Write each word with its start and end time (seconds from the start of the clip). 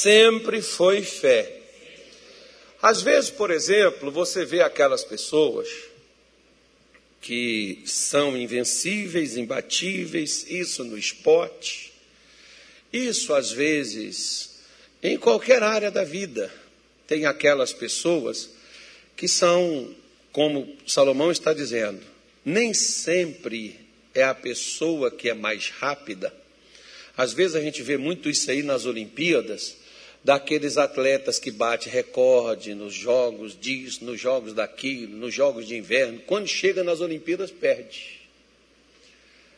sempre 0.00 0.62
foi 0.62 1.02
fé. 1.02 1.58
Às 2.80 3.02
vezes, 3.02 3.28
por 3.28 3.50
exemplo, 3.50 4.10
você 4.10 4.44
vê 4.44 4.62
aquelas 4.62 5.04
pessoas 5.04 5.68
que 7.20 7.82
são 7.84 8.34
invencíveis, 8.34 9.36
imbatíveis, 9.36 10.46
isso 10.48 10.82
no 10.84 10.96
esporte, 10.96 11.92
isso 12.90 13.34
às 13.34 13.52
vezes 13.52 14.60
em 15.02 15.18
qualquer 15.18 15.62
área 15.62 15.90
da 15.90 16.02
vida. 16.02 16.50
Tem 17.06 17.26
aquelas 17.26 17.72
pessoas 17.72 18.48
que 19.14 19.28
são, 19.28 19.94
como 20.32 20.76
Salomão 20.86 21.30
está 21.30 21.52
dizendo, 21.52 22.00
nem 22.42 22.72
sempre 22.72 23.78
é 24.14 24.22
a 24.22 24.34
pessoa 24.34 25.10
que 25.10 25.28
é 25.28 25.34
mais 25.34 25.68
rápida. 25.68 26.34
Às 27.14 27.34
vezes 27.34 27.54
a 27.54 27.60
gente 27.60 27.82
vê 27.82 27.98
muito 27.98 28.30
isso 28.30 28.50
aí 28.50 28.62
nas 28.62 28.86
Olimpíadas, 28.86 29.76
daqueles 30.22 30.76
atletas 30.76 31.38
que 31.38 31.50
bate 31.50 31.88
recorde 31.88 32.74
nos 32.74 32.92
jogos 32.92 33.58
disso, 33.58 34.04
nos 34.04 34.20
jogos 34.20 34.52
daquilo, 34.52 35.16
nos 35.16 35.32
jogos 35.32 35.66
de 35.66 35.76
inverno. 35.76 36.20
Quando 36.26 36.46
chega 36.46 36.84
nas 36.84 37.00
Olimpíadas, 37.00 37.50
perde. 37.50 38.20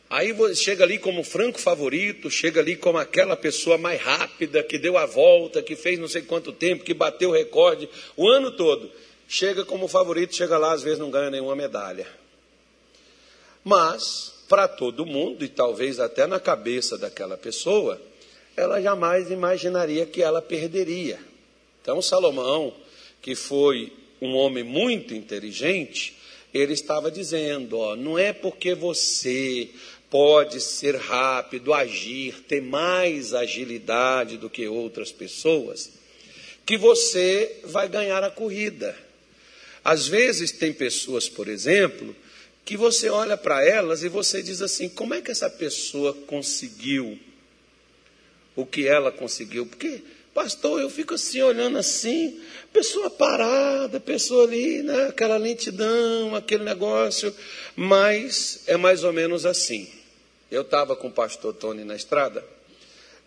Aí 0.09 0.31
chega 0.55 0.83
ali 0.83 0.99
como 0.99 1.23
franco 1.23 1.59
favorito, 1.59 2.29
chega 2.29 2.61
ali 2.61 2.75
como 2.75 2.99
aquela 2.99 3.35
pessoa 3.35 3.77
mais 3.79 3.99
rápida, 3.99 4.61
que 4.61 4.77
deu 4.77 4.97
a 4.97 5.05
volta, 5.05 5.61
que 5.61 5.75
fez 5.75 5.97
não 5.97 6.07
sei 6.07 6.21
quanto 6.21 6.51
tempo, 6.51 6.83
que 6.83 6.93
bateu 6.93 7.31
recorde 7.31 7.89
o 8.15 8.29
ano 8.29 8.51
todo. 8.51 8.91
Chega 9.27 9.65
como 9.65 9.87
favorito, 9.87 10.35
chega 10.35 10.57
lá, 10.57 10.73
às 10.73 10.83
vezes 10.83 10.99
não 10.99 11.09
ganha 11.09 11.31
nenhuma 11.31 11.55
medalha. 11.55 12.07
Mas, 13.63 14.45
para 14.47 14.67
todo 14.67 15.05
mundo, 15.05 15.43
e 15.43 15.47
talvez 15.47 15.99
até 15.99 16.27
na 16.27 16.39
cabeça 16.39 16.97
daquela 16.97 17.35
pessoa, 17.35 17.99
ela 18.55 18.81
jamais 18.81 19.31
imaginaria 19.31 20.05
que 20.05 20.21
ela 20.21 20.41
perderia. 20.41 21.19
Então, 21.81 22.01
Salomão, 22.01 22.73
que 23.21 23.35
foi 23.35 23.91
um 24.21 24.35
homem 24.35 24.63
muito 24.63 25.13
inteligente, 25.13 26.15
ele 26.53 26.73
estava 26.73 27.09
dizendo: 27.11 27.77
ó, 27.77 27.95
não 27.95 28.17
é 28.17 28.31
porque 28.31 28.73
você 28.73 29.69
pode 30.09 30.61
ser 30.61 30.95
rápido, 30.95 31.73
agir, 31.73 32.43
ter 32.47 32.61
mais 32.61 33.33
agilidade 33.33 34.37
do 34.37 34.49
que 34.49 34.67
outras 34.67 35.11
pessoas, 35.11 35.89
que 36.65 36.77
você 36.77 37.59
vai 37.63 37.89
ganhar 37.89 38.23
a 38.23 38.29
corrida. 38.29 38.95
Às 39.83 40.07
vezes 40.07 40.51
tem 40.51 40.71
pessoas, 40.71 41.27
por 41.27 41.47
exemplo, 41.47 42.15
que 42.63 42.77
você 42.77 43.09
olha 43.09 43.35
para 43.35 43.65
elas 43.67 44.03
e 44.03 44.07
você 44.07 44.41
diz 44.41 44.61
assim: 44.61 44.87
como 44.87 45.13
é 45.13 45.21
que 45.21 45.31
essa 45.31 45.49
pessoa 45.49 46.13
conseguiu 46.13 47.19
o 48.55 48.65
que 48.65 48.87
ela 48.87 49.11
conseguiu. 49.11 49.65
Porque, 49.65 50.01
pastor, 50.33 50.81
eu 50.81 50.89
fico 50.89 51.13
assim, 51.13 51.41
olhando 51.41 51.77
assim, 51.77 52.39
pessoa 52.71 53.09
parada, 53.09 53.99
pessoa 53.99 54.45
ali, 54.45 54.81
né, 54.81 55.07
aquela 55.07 55.37
lentidão, 55.37 56.35
aquele 56.35 56.63
negócio, 56.63 57.33
mas 57.75 58.63
é 58.67 58.77
mais 58.77 59.03
ou 59.03 59.13
menos 59.13 59.45
assim. 59.45 59.89
Eu 60.51 60.61
estava 60.61 60.95
com 60.95 61.07
o 61.07 61.11
pastor 61.11 61.53
Tony 61.53 61.83
na 61.83 61.95
estrada 61.95 62.43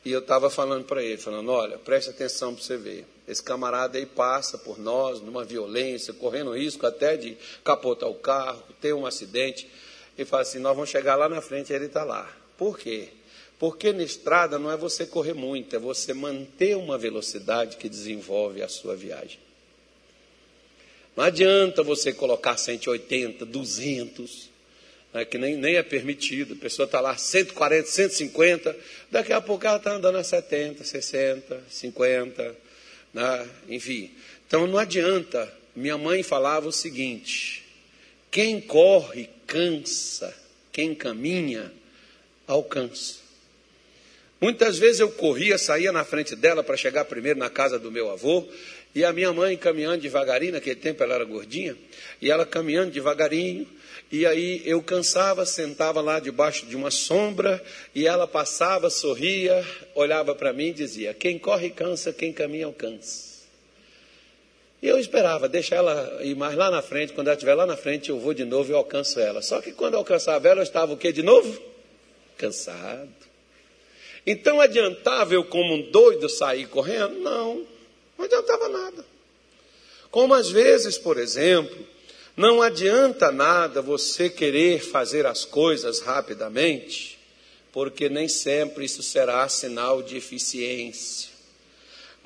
e 0.05 0.13
eu 0.13 0.21
estava 0.21 0.49
falando 0.49 0.85
para 0.85 1.03
ele, 1.03 1.17
falando, 1.17 1.51
olha, 1.51 1.79
preste 1.79 2.11
atenção 2.11 2.55
para 2.55 2.63
você 2.63 2.77
ver. 2.77 3.05
Esse 3.27 3.43
camarada 3.43 3.99
aí 3.99 4.07
passa 4.07 4.57
por 4.57 4.79
nós 4.79 5.21
numa 5.21 5.45
violência, 5.45 6.15
correndo 6.15 6.57
risco 6.57 6.87
até 6.87 7.17
de 7.17 7.37
capotar 7.65 8.09
o 8.09 8.15
carro, 8.15 8.63
ter 8.81 8.93
um 8.93 9.05
acidente. 9.05 9.69
E 10.17 10.25
fala 10.25 10.43
assim, 10.43 10.61
nós 10.61 10.77
vamos 10.77 10.91
chegar 10.91 11.17
lá 11.17 11.29
na 11.29 11.41
frente 11.41 11.73
e 11.73 11.75
ele 11.75 11.87
está 11.87 12.05
lá. 12.05 12.31
Por 12.57 12.79
quê? 12.79 13.09
Porque 13.59 13.93
na 13.93 14.03
estrada 14.03 14.59
não 14.59 14.71
é 14.71 14.77
você 14.77 15.07
correr 15.07 15.33
muito, 15.33 15.75
é 15.75 15.79
você 15.79 16.13
manter 16.13 16.77
uma 16.77 16.99
velocidade 16.99 17.77
que 17.77 17.89
desenvolve 17.89 18.63
a 18.63 18.69
sua 18.69 18.95
viagem. 18.95 19.39
Não 21.17 21.25
adianta 21.25 21.83
você 21.83 22.13
colocar 22.13 22.59
180, 22.59 23.47
200, 23.47 24.51
né, 25.15 25.25
que 25.25 25.39
nem, 25.39 25.57
nem 25.57 25.77
é 25.77 25.83
permitido. 25.83 26.53
A 26.53 26.57
pessoa 26.57 26.85
está 26.85 27.01
lá 27.01 27.17
140, 27.17 27.89
150, 27.89 28.77
daqui 29.11 29.33
a 29.33 29.41
pouco 29.41 29.67
ela 29.67 29.79
está 29.79 29.93
andando 29.93 30.19
a 30.19 30.25
70, 30.25 30.85
60, 30.85 31.65
50, 31.71 32.57
né, 33.15 33.49
enfim. 33.71 34.11
Então 34.47 34.67
não 34.67 34.79
adianta. 34.79 35.51
Minha 35.75 35.97
mãe 35.97 36.23
falava 36.23 36.69
o 36.69 36.73
seguinte: 36.73 37.65
quem 38.31 38.61
corre 38.61 39.31
cansa, 39.47 40.35
quem 40.71 40.95
caminha 40.95 41.73
alcança. 42.47 43.26
Muitas 44.47 44.79
vezes 44.79 45.01
eu 45.01 45.11
corria, 45.11 45.59
saía 45.59 45.91
na 45.91 46.05
frente 46.05 46.37
dela 46.37 46.63
para 46.63 46.77
chegar 46.77 47.05
primeiro 47.05 47.37
na 47.37 47.51
casa 47.51 47.81
do 47.81 47.91
meu 47.91 48.13
avô, 48.13 48.47
e 48.95 49.05
a 49.05 49.13
minha 49.13 49.33
mãe 49.33 49.57
caminhando 49.57 50.03
devagarinho, 50.03 50.53
naquele 50.53 50.77
tempo 50.77 51.03
ela 51.03 51.17
era 51.17 51.25
gordinha, 51.25 51.77
e 52.23 52.31
ela 52.31 52.47
caminhando 52.47 52.93
devagarinho, 52.93 53.67
e 54.09 54.25
aí 54.25 54.63
eu 54.65 54.81
cansava, 54.81 55.45
sentava 55.45 56.01
lá 56.01 56.21
debaixo 56.21 56.65
de 56.65 56.77
uma 56.77 56.93
sombra, 56.93 57.61
e 57.93 58.07
ela 58.07 58.25
passava, 58.25 58.89
sorria, 58.89 59.67
olhava 59.97 60.33
para 60.33 60.53
mim 60.53 60.69
e 60.69 60.75
dizia: 60.75 61.13
Quem 61.13 61.41
corre 61.41 61.71
cansa, 61.71 62.13
quem 62.13 62.33
caminha 62.33 62.67
alcança. 62.67 63.49
E 64.81 64.87
eu 64.87 64.97
esperava, 64.97 65.49
deixa 65.49 65.75
ela 65.75 66.21
ir 66.23 66.37
mais 66.37 66.55
lá 66.55 66.71
na 66.71 66.83
frente, 66.83 67.13
quando 67.13 67.27
ela 67.27 67.35
estiver 67.35 67.55
lá 67.57 67.67
na 67.67 67.77
frente, 67.77 68.11
eu 68.11 68.21
vou 68.21 68.33
de 68.33 68.45
novo 68.45 68.71
e 68.71 68.75
alcanço 68.77 69.19
ela. 69.19 69.43
Só 69.43 69.61
que 69.61 69.73
quando 69.73 69.95
eu 69.95 69.99
alcançava 69.99 70.47
ela, 70.47 70.61
eu 70.61 70.63
estava 70.63 70.93
o 70.93 70.97
quê 70.97 71.11
de 71.11 71.25
novo? 71.25 71.61
Cansado. 72.39 73.16
Então 74.27 74.61
adiantava 74.61 75.35
eu, 75.35 75.45
como 75.45 75.75
um 75.75 75.83
doido, 75.91 76.29
sair 76.29 76.67
correndo? 76.67 77.21
Não, 77.21 77.65
não 78.19 78.25
adiantava 78.25 78.69
nada. 78.69 79.07
Como 80.11 80.35
às 80.35 80.51
vezes, 80.51 80.99
por 80.99 81.17
exemplo, 81.17 81.77
não 82.37 82.61
adianta 82.61 83.31
nada 83.31 83.81
você 83.81 84.29
querer 84.29 84.83
fazer 84.83 85.27
as 85.27 85.45
coisas 85.45 86.01
rapidamente, 86.01 87.19
porque 87.73 88.09
nem 88.09 88.27
sempre 88.27 88.85
isso 88.85 89.03
será 89.03 89.49
sinal 89.49 90.03
de 90.03 90.17
eficiência. 90.17 91.36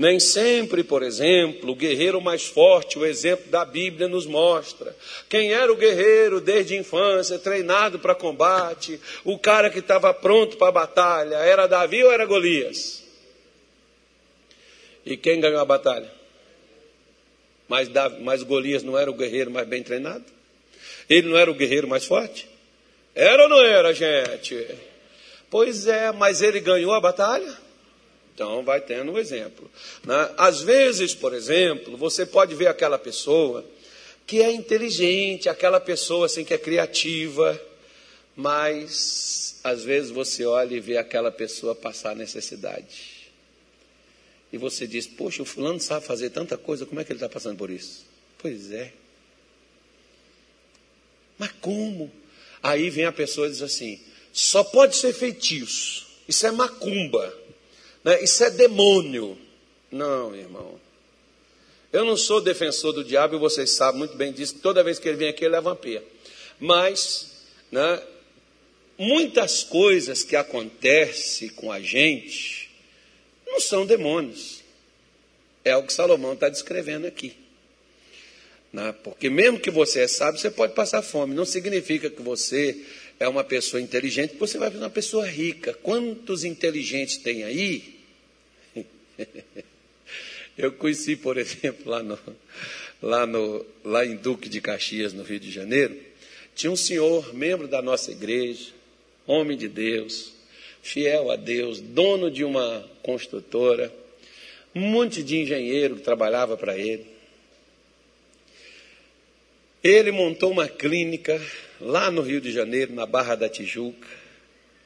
Nem 0.00 0.18
sempre, 0.18 0.82
por 0.82 1.02
exemplo, 1.02 1.72
o 1.72 1.74
guerreiro 1.74 2.22
mais 2.22 2.46
forte, 2.46 2.98
o 2.98 3.04
exemplo 3.04 3.50
da 3.50 3.66
Bíblia 3.66 4.08
nos 4.08 4.24
mostra. 4.24 4.96
Quem 5.28 5.52
era 5.52 5.70
o 5.70 5.76
guerreiro 5.76 6.40
desde 6.40 6.72
a 6.72 6.78
infância, 6.78 7.38
treinado 7.38 7.98
para 7.98 8.14
combate, 8.14 8.98
o 9.24 9.38
cara 9.38 9.68
que 9.68 9.80
estava 9.80 10.14
pronto 10.14 10.56
para 10.56 10.68
a 10.68 10.72
batalha, 10.72 11.34
era 11.34 11.66
Davi 11.66 12.02
ou 12.02 12.10
era 12.10 12.24
Golias? 12.24 13.04
E 15.04 15.18
quem 15.18 15.38
ganhou 15.38 15.60
a 15.60 15.66
batalha? 15.66 16.10
Mas, 17.68 17.86
Davi, 17.86 18.22
mas 18.22 18.42
Golias 18.42 18.82
não 18.82 18.96
era 18.96 19.10
o 19.10 19.14
guerreiro 19.14 19.50
mais 19.50 19.68
bem 19.68 19.82
treinado? 19.82 20.24
Ele 21.10 21.28
não 21.28 21.36
era 21.36 21.50
o 21.50 21.54
guerreiro 21.54 21.86
mais 21.86 22.06
forte? 22.06 22.48
Era 23.14 23.42
ou 23.42 23.50
não 23.50 23.62
era, 23.62 23.92
gente? 23.92 24.66
Pois 25.50 25.86
é, 25.86 26.10
mas 26.10 26.40
ele 26.40 26.58
ganhou 26.58 26.94
a 26.94 27.00
batalha? 27.02 27.69
Então, 28.40 28.62
vai 28.62 28.80
tendo 28.80 29.12
um 29.12 29.18
exemplo. 29.18 29.70
Né? 30.02 30.34
Às 30.38 30.62
vezes, 30.62 31.14
por 31.14 31.34
exemplo, 31.34 31.94
você 31.98 32.24
pode 32.24 32.54
ver 32.54 32.68
aquela 32.68 32.98
pessoa 32.98 33.62
que 34.26 34.40
é 34.40 34.50
inteligente, 34.50 35.46
aquela 35.46 35.78
pessoa 35.78 36.24
assim 36.24 36.42
que 36.42 36.54
é 36.54 36.56
criativa, 36.56 37.60
mas 38.34 39.60
às 39.62 39.84
vezes 39.84 40.10
você 40.10 40.46
olha 40.46 40.74
e 40.74 40.80
vê 40.80 40.96
aquela 40.96 41.30
pessoa 41.30 41.74
passar 41.74 42.16
necessidade. 42.16 43.28
E 44.50 44.56
você 44.56 44.86
diz: 44.86 45.06
Poxa, 45.06 45.42
o 45.42 45.44
fulano 45.44 45.78
sabe 45.78 46.06
fazer 46.06 46.30
tanta 46.30 46.56
coisa, 46.56 46.86
como 46.86 46.98
é 46.98 47.04
que 47.04 47.12
ele 47.12 47.18
está 47.18 47.28
passando 47.28 47.58
por 47.58 47.68
isso? 47.68 48.06
Pois 48.38 48.72
é. 48.72 48.90
Mas 51.36 51.52
como? 51.60 52.10
Aí 52.62 52.88
vem 52.88 53.04
a 53.04 53.12
pessoa 53.12 53.48
e 53.48 53.50
diz 53.50 53.60
assim: 53.60 54.00
só 54.32 54.64
pode 54.64 54.96
ser 54.96 55.12
feitiço, 55.12 56.06
isso 56.26 56.46
é 56.46 56.50
macumba. 56.50 57.38
Né? 58.04 58.22
Isso 58.22 58.42
é 58.44 58.50
demônio. 58.50 59.38
Não, 59.90 60.34
irmão. 60.34 60.80
Eu 61.92 62.04
não 62.04 62.16
sou 62.16 62.40
defensor 62.40 62.92
do 62.92 63.02
diabo 63.02 63.34
e 63.34 63.38
vocês 63.38 63.70
sabem 63.72 63.98
muito 63.98 64.16
bem 64.16 64.32
disso. 64.32 64.56
Toda 64.62 64.84
vez 64.84 64.98
que 64.98 65.08
ele 65.08 65.16
vem 65.16 65.28
aqui, 65.28 65.44
ele 65.44 65.58
uma 65.58 65.74
pia. 65.74 66.04
Mas, 66.58 67.42
né, 67.70 68.00
muitas 68.96 69.64
coisas 69.64 70.22
que 70.22 70.36
acontecem 70.36 71.48
com 71.48 71.72
a 71.72 71.80
gente 71.80 72.70
não 73.46 73.58
são 73.58 73.84
demônios. 73.84 74.62
É 75.64 75.76
o 75.76 75.82
que 75.82 75.92
Salomão 75.92 76.34
está 76.34 76.48
descrevendo 76.48 77.06
aqui. 77.06 77.34
Né? 78.72 78.94
Porque 79.02 79.28
mesmo 79.28 79.58
que 79.58 79.70
você 79.70 80.02
é 80.02 80.08
sábio, 80.08 80.40
você 80.40 80.50
pode 80.50 80.74
passar 80.74 81.02
fome. 81.02 81.34
Não 81.34 81.44
significa 81.44 82.08
que 82.08 82.22
você 82.22 82.80
é 83.20 83.28
uma 83.28 83.44
pessoa 83.44 83.82
inteligente, 83.82 84.34
você 84.38 84.56
vai 84.56 84.70
ser 84.70 84.78
uma 84.78 84.88
pessoa 84.88 85.26
rica. 85.26 85.74
Quantos 85.74 86.42
inteligentes 86.42 87.18
tem 87.18 87.44
aí? 87.44 88.00
Eu 90.56 90.72
conheci, 90.72 91.16
por 91.16 91.36
exemplo, 91.36 91.90
lá, 91.90 92.02
no, 92.02 92.18
lá, 93.02 93.26
no, 93.26 93.66
lá 93.84 94.06
em 94.06 94.16
Duque 94.16 94.48
de 94.48 94.60
Caxias, 94.62 95.12
no 95.12 95.22
Rio 95.22 95.38
de 95.38 95.50
Janeiro, 95.50 95.96
tinha 96.54 96.70
um 96.72 96.76
senhor, 96.76 97.34
membro 97.34 97.68
da 97.68 97.82
nossa 97.82 98.10
igreja, 98.10 98.72
homem 99.26 99.56
de 99.56 99.68
Deus, 99.68 100.32
fiel 100.82 101.30
a 101.30 101.36
Deus, 101.36 101.78
dono 101.78 102.30
de 102.30 102.42
uma 102.42 102.88
construtora, 103.02 103.94
um 104.74 104.80
monte 104.80 105.22
de 105.22 105.36
engenheiro 105.36 105.96
que 105.96 106.02
trabalhava 106.02 106.56
para 106.56 106.76
ele. 106.76 107.06
Ele 109.82 110.10
montou 110.10 110.50
uma 110.50 110.68
clínica 110.68 111.40
lá 111.80 112.10
no 112.10 112.22
Rio 112.22 112.40
de 112.40 112.52
Janeiro, 112.52 112.92
na 112.92 113.06
Barra 113.06 113.34
da 113.34 113.48
Tijuca, 113.48 114.06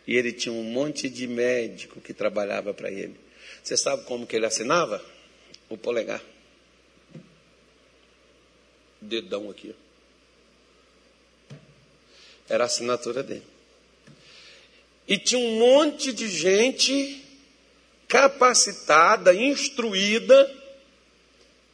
e 0.07 0.17
ele 0.17 0.33
tinha 0.33 0.53
um 0.53 0.63
monte 0.63 1.09
de 1.09 1.27
médico 1.27 2.01
que 2.01 2.13
trabalhava 2.13 2.73
para 2.73 2.91
ele. 2.91 3.17
Você 3.63 3.77
sabe 3.77 4.05
como 4.05 4.27
que 4.27 4.37
ele 4.37 4.47
assinava? 4.47 5.05
O 5.69 5.77
polegar. 5.77 6.23
Dedão 9.01 9.51
aqui. 9.51 9.75
Era 12.49 12.65
a 12.65 12.67
assinatura 12.67 13.23
dele. 13.23 13.43
E 15.09 15.19
tinha 15.19 15.39
um 15.39 15.59
monte 15.59 16.13
de 16.13 16.29
gente 16.29 17.23
capacitada, 18.07 19.35
instruída, 19.35 20.55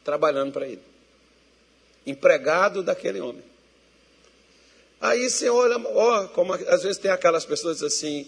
trabalhando 0.03 0.53
para 0.53 0.67
ele. 0.67 0.81
Empregado 2.05 2.81
daquele 2.81 3.19
homem. 3.19 3.50
Aí 5.01 5.29
você 5.29 5.49
olha, 5.49 5.77
ó, 5.77 6.27
como 6.27 6.53
às 6.53 6.83
vezes 6.83 6.97
tem 6.97 7.09
aquelas 7.09 7.43
pessoas 7.43 7.81
assim, 7.81 8.27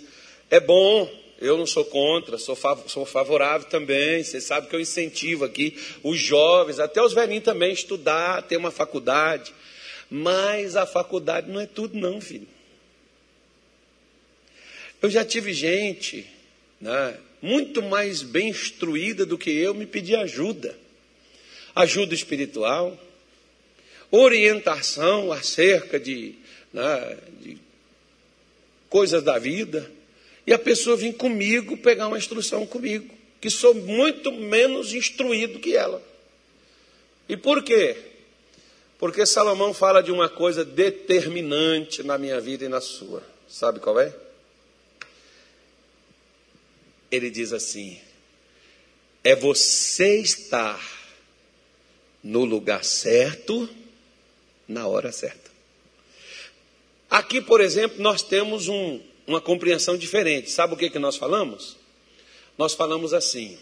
é 0.50 0.60
bom, 0.60 1.08
eu 1.40 1.58
não 1.58 1.68
sou 1.68 1.86
contra, 1.86 2.38
sou, 2.38 2.56
fav 2.56 2.88
sou 2.88 3.06
favorável 3.06 3.68
também. 3.68 4.24
Você 4.24 4.42
sabe 4.42 4.68
que 4.68 4.76
eu 4.76 4.80
incentivo 4.80 5.46
aqui 5.46 5.78
os 6.02 6.18
jovens, 6.20 6.80
até 6.80 7.02
os 7.02 7.14
velhinhos 7.14 7.44
também, 7.44 7.74
estudar, 7.74 8.42
ter 8.44 8.58
uma 8.58 8.72
faculdade. 8.72 9.54
Mas 10.10 10.76
a 10.76 10.86
faculdade 10.86 11.52
não 11.52 11.60
é 11.60 11.66
tudo, 11.66 11.98
não, 11.98 12.20
filho. 12.20 12.48
Eu 15.02 15.10
já 15.10 15.26
tive 15.26 15.54
gente 15.54 16.26
né, 16.80 17.18
muito 17.42 17.82
mais 17.82 18.22
bem 18.22 18.50
instruída 18.50 19.26
do 19.26 19.38
que 19.38 19.52
eu 19.52 19.74
me 19.74 19.86
pedir 19.86 20.16
ajuda. 20.16 20.78
Ajuda 21.76 22.14
espiritual, 22.14 22.98
orientação 24.12 25.32
acerca 25.32 26.00
de, 26.00 26.36
né, 26.74 27.18
de 27.40 27.58
coisas 28.90 29.24
da 29.24 29.38
vida. 29.38 29.90
E 30.46 30.52
a 30.52 30.60
pessoa 30.60 30.98
vem 30.98 31.14
comigo 31.14 31.78
pegar 31.78 32.08
uma 32.08 32.18
instrução 32.18 32.66
comigo, 32.66 33.14
que 33.40 33.50
sou 33.50 33.74
muito 33.74 34.32
menos 34.32 34.94
instruído 34.94 35.60
que 35.60 35.76
ela. 35.76 36.02
E 37.30 37.38
por 37.38 37.64
quê? 37.64 37.96
Porque 39.00 39.26
Salomão 39.26 39.74
fala 39.74 40.02
de 40.02 40.12
uma 40.12 40.28
coisa 40.28 40.66
determinante 40.66 42.04
na 42.04 42.18
minha 42.18 42.42
vida 42.42 42.66
e 42.66 42.70
na 42.70 42.82
sua. 42.82 43.24
Sabe 43.48 43.80
qual 43.80 44.00
é? 44.00 44.14
ele 47.16 47.30
diz 47.30 47.54
assim: 47.54 48.00
é 49.24 49.36
você 49.36 50.20
estar 50.20 50.82
no 52.24 52.44
lugar 52.44 52.84
certo, 52.84 53.70
na 54.68 54.88
hora 54.88 55.12
certa. 55.12 55.43
Aqui, 57.14 57.40
por 57.40 57.62
exemplo, 57.62 58.02
nós 58.02 58.24
temos 58.24 58.68
um, 58.68 59.00
uma 59.28 59.40
compreensão 59.40 59.96
diferente. 59.96 60.50
Sabe 60.50 60.74
o 60.74 60.76
que, 60.76 60.90
que 60.90 60.98
nós 60.98 61.16
falamos? 61.16 61.78
Nós 62.58 62.74
falamos 62.74 63.14
assim: 63.14 63.56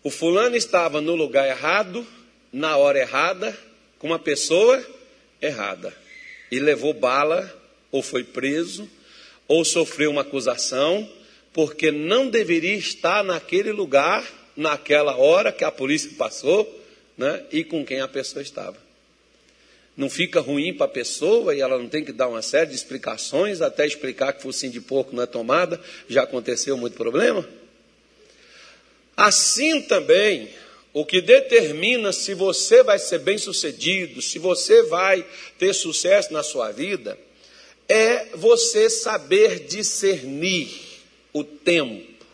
o 0.00 0.10
fulano 0.10 0.54
estava 0.54 1.00
no 1.00 1.16
lugar 1.16 1.48
errado, 1.48 2.06
na 2.52 2.76
hora 2.76 3.00
errada, 3.00 3.58
com 3.98 4.06
uma 4.06 4.18
pessoa 4.20 4.80
errada, 5.42 5.92
e 6.52 6.60
levou 6.60 6.94
bala, 6.94 7.52
ou 7.90 8.00
foi 8.00 8.22
preso, 8.22 8.88
ou 9.48 9.64
sofreu 9.64 10.12
uma 10.12 10.20
acusação, 10.20 11.10
porque 11.52 11.90
não 11.90 12.30
deveria 12.30 12.76
estar 12.76 13.24
naquele 13.24 13.72
lugar, 13.72 14.24
naquela 14.56 15.16
hora 15.16 15.50
que 15.50 15.64
a 15.64 15.72
polícia 15.72 16.12
passou, 16.16 16.80
né, 17.18 17.44
e 17.50 17.64
com 17.64 17.84
quem 17.84 18.00
a 18.00 18.06
pessoa 18.06 18.40
estava. 18.40 18.83
Não 19.96 20.10
fica 20.10 20.40
ruim 20.40 20.74
para 20.74 20.86
a 20.86 20.88
pessoa 20.88 21.54
e 21.54 21.60
ela 21.60 21.78
não 21.78 21.88
tem 21.88 22.04
que 22.04 22.12
dar 22.12 22.28
uma 22.28 22.42
série 22.42 22.70
de 22.70 22.76
explicações 22.76 23.60
até 23.60 23.86
explicar 23.86 24.32
que 24.32 24.42
focinho 24.42 24.72
de 24.72 24.80
porco 24.80 25.14
não 25.14 25.22
é 25.22 25.26
tomada, 25.26 25.80
já 26.08 26.24
aconteceu 26.24 26.76
muito 26.76 26.96
problema? 26.96 27.48
Assim 29.16 29.82
também, 29.82 30.50
o 30.92 31.06
que 31.06 31.20
determina 31.20 32.12
se 32.12 32.34
você 32.34 32.82
vai 32.82 32.98
ser 32.98 33.20
bem 33.20 33.38
sucedido, 33.38 34.20
se 34.20 34.38
você 34.38 34.82
vai 34.82 35.24
ter 35.58 35.72
sucesso 35.72 36.32
na 36.32 36.42
sua 36.42 36.72
vida, 36.72 37.16
é 37.88 38.26
você 38.34 38.90
saber 38.90 39.60
discernir 39.66 40.68
o 41.32 41.44
tempo, 41.44 42.24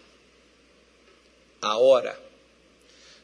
a 1.60 1.76
hora. 1.76 2.29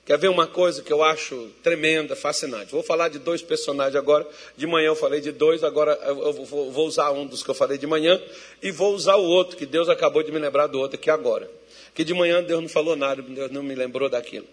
Quer 0.07 0.17
ver 0.19 0.29
uma 0.29 0.47
coisa 0.47 0.85
que 0.85 0.93
eu 0.93 1.03
acho 1.03 1.51
tremenda, 1.65 2.15
fascinante? 2.15 2.71
Vou 2.71 2.83
falar 2.85 3.09
de 3.09 3.19
dois 3.19 3.43
personagens 3.43 3.97
agora. 3.97 4.25
De 4.57 4.65
manhã 4.65 4.87
eu 4.87 4.95
falei 4.95 5.21
de 5.21 5.33
dois, 5.33 5.65
agora 5.65 5.99
eu 6.07 6.45
vou 6.45 6.87
usar 6.87 7.11
um 7.11 7.27
dos 7.27 7.43
que 7.43 7.51
eu 7.51 7.55
falei 7.57 7.77
de 7.77 7.89
manhã 7.89 8.23
e 8.63 8.71
vou 8.71 8.95
usar 8.95 9.17
o 9.17 9.25
outro, 9.25 9.57
que 9.57 9.67
Deus 9.67 9.89
acabou 9.89 10.23
de 10.23 10.31
me 10.31 10.39
lembrar 10.39 10.69
do 10.69 10.79
outro 10.79 10.97
aqui 10.97 11.11
agora. 11.11 11.51
Que 11.93 12.05
de 12.05 12.15
manhã 12.15 12.41
Deus 12.41 12.63
não 12.63 12.69
falou 12.69 12.95
nada, 12.95 13.21
Deus 13.21 13.51
não 13.51 13.65
me 13.65 13.75
lembrou 13.75 14.09
daquilo. 14.09 14.47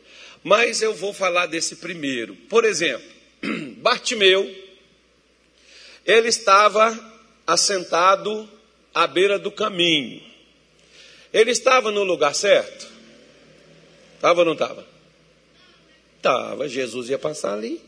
Mas 0.44 0.82
eu 0.82 0.92
vou 0.92 1.14
falar 1.14 1.46
desse 1.46 1.76
primeiro. 1.76 2.36
Por 2.50 2.66
exemplo, 2.66 3.06
Bartimeu, 3.78 4.52
ele 6.04 6.30
estava 6.30 6.98
assentado 7.46 8.50
à 8.92 9.06
beira 9.06 9.38
do 9.38 9.52
caminho. 9.52 10.20
Ele 11.32 11.52
estava 11.52 11.92
no 11.92 12.04
lugar 12.04 12.34
certo? 12.34 12.88
Estava 14.16 14.40
ou 14.40 14.46
não 14.46 14.54
estava? 14.54 14.94
Estava, 16.24 16.70
Jesus 16.70 17.10
ia 17.10 17.20
passar 17.20 17.52
ali. 17.52 17.82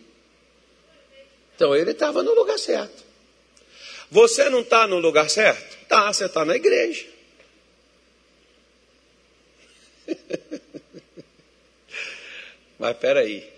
Então 1.55 1.73
ele 1.73 1.91
estava 1.91 2.21
no 2.21 2.33
lugar 2.33 2.59
certo. 2.59 3.05
Você 4.11 4.49
não 4.49 4.59
está 4.59 4.85
no 4.85 4.99
lugar 4.99 5.29
certo? 5.29 5.87
Tá, 5.87 6.11
você 6.11 6.25
está 6.25 6.43
na 6.43 6.53
igreja. 6.57 7.05
Mas 12.77 12.97
peraí, 12.97 13.49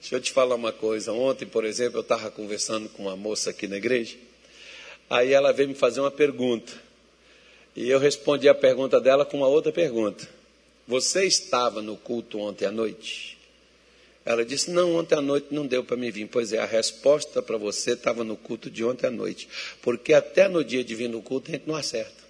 deixa 0.00 0.14
eu 0.14 0.20
te 0.20 0.30
falar 0.30 0.54
uma 0.54 0.70
coisa. 0.70 1.12
Ontem, 1.12 1.44
por 1.44 1.64
exemplo, 1.64 1.98
eu 1.98 2.02
estava 2.02 2.30
conversando 2.30 2.88
com 2.90 3.02
uma 3.02 3.16
moça 3.16 3.50
aqui 3.50 3.66
na 3.66 3.78
igreja. 3.78 4.16
Aí 5.10 5.32
ela 5.32 5.52
veio 5.52 5.70
me 5.70 5.74
fazer 5.74 5.98
uma 5.98 6.12
pergunta. 6.12 6.72
E 7.74 7.90
eu 7.90 7.98
respondi 7.98 8.48
a 8.48 8.54
pergunta 8.54 9.00
dela 9.00 9.24
com 9.24 9.38
uma 9.38 9.48
outra 9.48 9.72
pergunta. 9.72 10.28
Você 10.86 11.26
estava 11.26 11.82
no 11.82 11.96
culto 11.96 12.38
ontem 12.38 12.64
à 12.64 12.70
noite? 12.70 13.37
Ela 14.28 14.44
disse: 14.44 14.70
Não, 14.70 14.94
ontem 14.94 15.14
à 15.14 15.22
noite 15.22 15.46
não 15.50 15.66
deu 15.66 15.82
para 15.82 15.96
me 15.96 16.10
vir. 16.10 16.28
Pois 16.28 16.52
é, 16.52 16.58
a 16.58 16.66
resposta 16.66 17.40
para 17.40 17.56
você 17.56 17.92
estava 17.92 18.22
no 18.22 18.36
culto 18.36 18.68
de 18.68 18.84
ontem 18.84 19.06
à 19.06 19.10
noite. 19.10 19.48
Porque 19.80 20.12
até 20.12 20.46
no 20.46 20.62
dia 20.62 20.84
de 20.84 20.94
vir 20.94 21.08
no 21.08 21.22
culto 21.22 21.50
a 21.50 21.54
gente 21.54 21.66
não 21.66 21.74
acerta. 21.74 22.22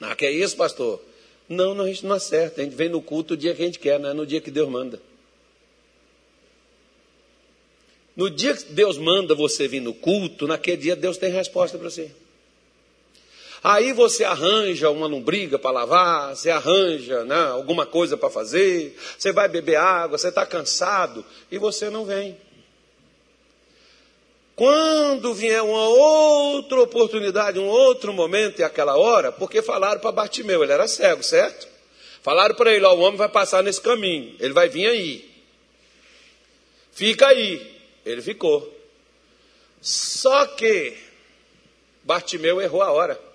Ah, 0.00 0.14
que 0.14 0.26
é 0.26 0.30
isso, 0.30 0.56
pastor? 0.56 1.02
Não, 1.48 1.74
não, 1.74 1.86
a 1.86 1.88
gente 1.88 2.06
não 2.06 2.14
acerta. 2.14 2.60
A 2.60 2.64
gente 2.64 2.76
vem 2.76 2.88
no 2.88 3.02
culto 3.02 3.34
o 3.34 3.36
dia 3.36 3.52
que 3.52 3.62
a 3.62 3.66
gente 3.66 3.80
quer, 3.80 3.98
não 3.98 4.10
é 4.10 4.14
no 4.14 4.24
dia 4.24 4.40
que 4.40 4.48
Deus 4.48 4.68
manda. 4.68 5.02
No 8.14 8.30
dia 8.30 8.54
que 8.54 8.72
Deus 8.72 8.96
manda 8.96 9.34
você 9.34 9.66
vir 9.66 9.80
no 9.80 9.92
culto, 9.92 10.46
naquele 10.46 10.76
dia 10.76 10.94
Deus 10.94 11.18
tem 11.18 11.32
resposta 11.32 11.76
para 11.76 11.90
você. 11.90 12.12
Aí 13.64 13.94
você 13.94 14.24
arranja 14.24 14.90
uma 14.90 15.06
lombriga 15.06 15.58
para 15.58 15.70
lavar, 15.70 16.36
você 16.36 16.50
arranja 16.50 17.24
né, 17.24 17.46
alguma 17.46 17.86
coisa 17.86 18.14
para 18.14 18.28
fazer, 18.28 18.94
você 19.18 19.32
vai 19.32 19.48
beber 19.48 19.76
água, 19.76 20.18
você 20.18 20.28
está 20.28 20.44
cansado 20.44 21.24
e 21.50 21.56
você 21.56 21.88
não 21.88 22.04
vem. 22.04 22.36
Quando 24.54 25.32
vier 25.32 25.62
uma 25.62 25.88
outra 25.88 26.82
oportunidade, 26.82 27.58
um 27.58 27.66
outro 27.66 28.12
momento 28.12 28.60
e 28.60 28.62
aquela 28.62 28.98
hora, 28.98 29.32
porque 29.32 29.62
falaram 29.62 29.98
para 29.98 30.12
Bartimeu, 30.12 30.62
ele 30.62 30.72
era 30.72 30.86
cego, 30.86 31.22
certo? 31.22 31.66
Falaram 32.22 32.54
para 32.54 32.70
ele, 32.70 32.84
ó, 32.84 32.94
o 32.94 33.00
homem 33.00 33.16
vai 33.16 33.30
passar 33.30 33.62
nesse 33.62 33.80
caminho, 33.80 34.36
ele 34.40 34.52
vai 34.52 34.68
vir 34.68 34.86
aí. 34.86 35.34
Fica 36.92 37.28
aí. 37.28 37.74
Ele 38.04 38.20
ficou. 38.20 38.72
Só 39.80 40.46
que 40.46 40.96
Bartimeu 42.04 42.60
errou 42.60 42.82
a 42.82 42.92
hora. 42.92 43.33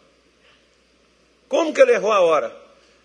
Como 1.50 1.74
que 1.74 1.82
ele 1.82 1.94
errou 1.94 2.12
a 2.12 2.22
hora? 2.22 2.56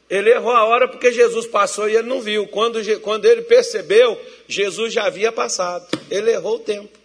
Ele 0.09 0.31
errou 0.31 0.53
a 0.53 0.65
hora 0.65 0.87
porque 0.87 1.11
Jesus 1.11 1.47
passou 1.47 1.89
e 1.89 1.97
ele 1.97 2.07
não 2.07 2.21
viu. 2.21 2.47
Quando, 2.47 2.79
quando 3.01 3.25
ele 3.25 3.43
percebeu, 3.43 4.21
Jesus 4.47 4.93
já 4.93 5.07
havia 5.07 5.33
passado. 5.33 5.89
Ele 6.11 6.31
errou 6.31 6.57
o 6.57 6.61
tempo. 6.61 6.99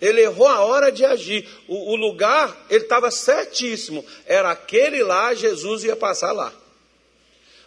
Ele 0.00 0.22
errou 0.22 0.48
a 0.48 0.60
hora 0.60 0.90
de 0.90 1.04
agir. 1.04 1.46
O, 1.68 1.92
o 1.92 1.94
lugar, 1.94 2.66
ele 2.70 2.84
estava 2.84 3.10
certíssimo. 3.10 4.04
Era 4.24 4.50
aquele 4.50 5.02
lá, 5.02 5.34
Jesus 5.34 5.84
ia 5.84 5.94
passar 5.94 6.32
lá. 6.32 6.52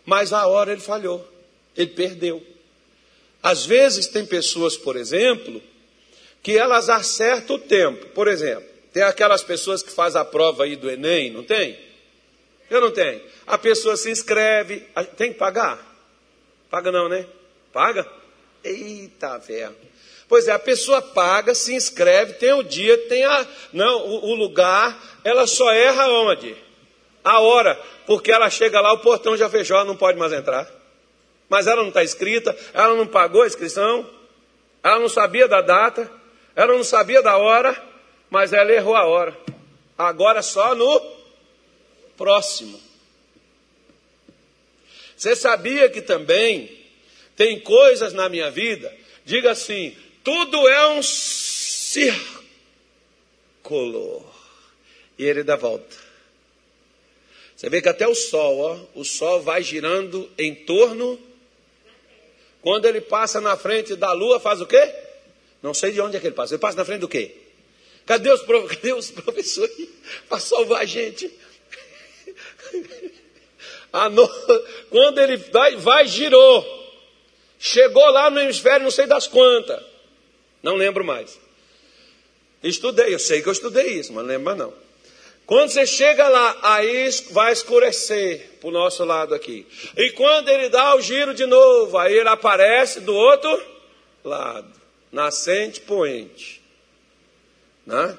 Mas 0.04 0.34
a 0.34 0.48
hora 0.48 0.72
ele 0.72 0.82
falhou. 0.82 1.26
Ele 1.78 1.92
perdeu. 1.92 2.44
Às 3.42 3.68
vezes 3.68 4.08
tem 4.08 4.26
pessoas, 4.26 4.76
por 4.76 4.96
exemplo, 4.96 5.62
que 6.42 6.58
elas 6.58 6.90
acertam 6.90 7.58
o 7.58 7.60
tempo. 7.60 8.08
Por 8.08 8.28
exemplo, 8.28 8.73
tem 8.94 9.02
aquelas 9.02 9.42
pessoas 9.42 9.82
que 9.82 9.92
fazem 9.92 10.22
a 10.22 10.26
prova 10.26 10.64
aí 10.64 10.76
do 10.76 10.90
Enem, 10.90 11.32
não 11.32 11.44
tem? 11.44 11.78
Eu 12.70 12.80
não 12.80 12.92
tenho. 12.92 13.22
A 13.46 13.58
pessoa 13.58 13.98
se 13.98 14.12
inscreve, 14.12 14.88
tem 15.18 15.34
que 15.34 15.40
pagar? 15.40 15.80
Paga 16.70 16.92
não, 16.92 17.10
né? 17.10 17.26
Paga? 17.74 18.08
Eita, 18.64 19.40
velho. 19.40 19.76
Pois 20.28 20.48
é, 20.48 20.52
a 20.52 20.60
pessoa 20.60 21.02
paga, 21.02 21.54
se 21.54 21.74
inscreve, 21.74 22.34
tem 22.34 22.54
o 22.54 22.64
dia, 22.64 22.98
tem 23.10 23.24
a. 23.26 23.46
Não, 23.74 24.08
o, 24.08 24.30
o 24.30 24.36
lugar, 24.36 24.98
ela 25.24 25.46
só 25.46 25.72
erra 25.72 26.08
onde? 26.08 26.56
A 27.24 27.40
hora, 27.40 27.80
porque 28.06 28.32
ela 28.32 28.50
chega 28.50 28.80
lá, 28.80 28.94
o 28.94 29.00
portão 29.00 29.36
já 29.36 29.50
fechou, 29.50 29.76
ela 29.76 29.86
não 29.86 29.96
pode 29.96 30.18
mais 30.18 30.32
entrar. 30.32 30.70
Mas 31.50 31.68
ela 31.68 31.82
não 31.82 31.90
está 31.90 32.04
inscrita, 32.04 32.56
ela 32.74 32.96
não 32.96 33.08
pagou 33.08 33.42
a 33.42 33.48
inscrição, 33.48 34.10
ela 34.84 35.00
não 35.00 35.10
sabia 35.10 35.48
da 35.48 35.62
data, 35.62 36.10
ela 36.56 36.74
não 36.74 36.84
sabia 36.84 37.22
da 37.22 37.38
hora, 37.38 37.80
mas 38.34 38.52
ela 38.52 38.74
errou 38.74 38.96
a 38.96 39.06
hora. 39.06 39.38
Agora 39.96 40.42
só 40.42 40.74
no 40.74 41.00
próximo. 42.18 42.82
Você 45.16 45.36
sabia 45.36 45.88
que 45.88 46.02
também 46.02 46.76
tem 47.36 47.60
coisas 47.60 48.12
na 48.12 48.28
minha 48.28 48.50
vida, 48.50 48.92
diga 49.24 49.52
assim, 49.52 49.96
tudo 50.24 50.68
é 50.68 50.88
um 50.88 51.04
círculo. 51.04 52.26
E 55.20 55.24
ele 55.24 55.44
dá 55.44 55.56
volta. 55.56 55.96
Você 57.56 57.70
vê 57.70 57.84
que 57.84 57.90
até 57.90 58.08
o 58.08 58.16
sol, 58.16 58.58
ó, 58.58 58.80
o 59.00 59.06
sol 59.06 59.44
vai 59.44 59.62
girando 59.62 60.28
em 60.40 60.56
torno. 60.56 61.20
Quando 62.64 62.88
ele 62.88 63.00
passa 63.00 63.40
na 63.40 63.56
frente 63.56 63.96
da 63.96 64.12
lua, 64.12 64.40
faz 64.40 64.60
o 64.60 64.66
quê? 64.66 64.92
Não 65.62 65.76
sei 65.76 65.92
de 65.92 66.02
onde 66.02 66.18
é 66.18 66.20
que 66.20 66.26
ele 66.26 66.36
passa. 66.36 66.56
Ele 66.56 66.62
passa 66.62 66.78
na 66.78 66.84
frente 66.84 67.02
do 67.02 67.08
quê? 67.08 67.43
Cadê 68.06 68.32
os, 68.32 68.42
cadê 68.70 68.94
os 68.94 69.12
professores 69.12 69.90
para 70.28 70.40
salvar 70.40 70.82
a 70.82 70.86
gente? 70.86 71.32
No... 74.12 74.28
Quando 74.90 75.20
ele 75.20 75.38
vai, 75.38 75.76
vai, 75.76 76.08
girou. 76.08 76.66
Chegou 77.60 78.04
lá 78.10 78.28
no 78.32 78.40
hemisfério, 78.40 78.84
não 78.84 78.90
sei 78.90 79.06
das 79.06 79.28
quantas. 79.28 79.84
Não 80.64 80.76
lembro 80.76 81.04
mais. 81.04 81.40
Estudei, 82.64 83.14
eu 83.14 83.20
sei 83.20 83.44
que 83.44 83.50
eu 83.50 83.54
estudei 83.54 84.00
isso, 84.00 84.12
mas 84.12 84.24
não 84.24 84.30
lembro 84.32 84.46
mais 84.46 84.58
não. 84.58 84.74
Quando 85.46 85.70
você 85.70 85.86
chega 85.86 86.28
lá, 86.28 86.58
aí 86.64 87.10
vai 87.32 87.52
escurecer 87.52 88.58
para 88.62 88.70
o 88.70 88.72
nosso 88.72 89.04
lado 89.04 89.36
aqui. 89.36 89.68
E 89.96 90.12
quando 90.14 90.50
ele 90.50 90.70
dá 90.70 90.96
o 90.96 91.02
giro 91.02 91.34
de 91.34 91.46
novo, 91.46 91.98
aí 91.98 92.14
ele 92.14 92.30
aparece 92.30 93.02
do 93.02 93.14
outro 93.14 93.62
lado. 94.24 94.74
Nascente, 95.12 95.82
poente. 95.82 96.63
Né? 97.86 98.18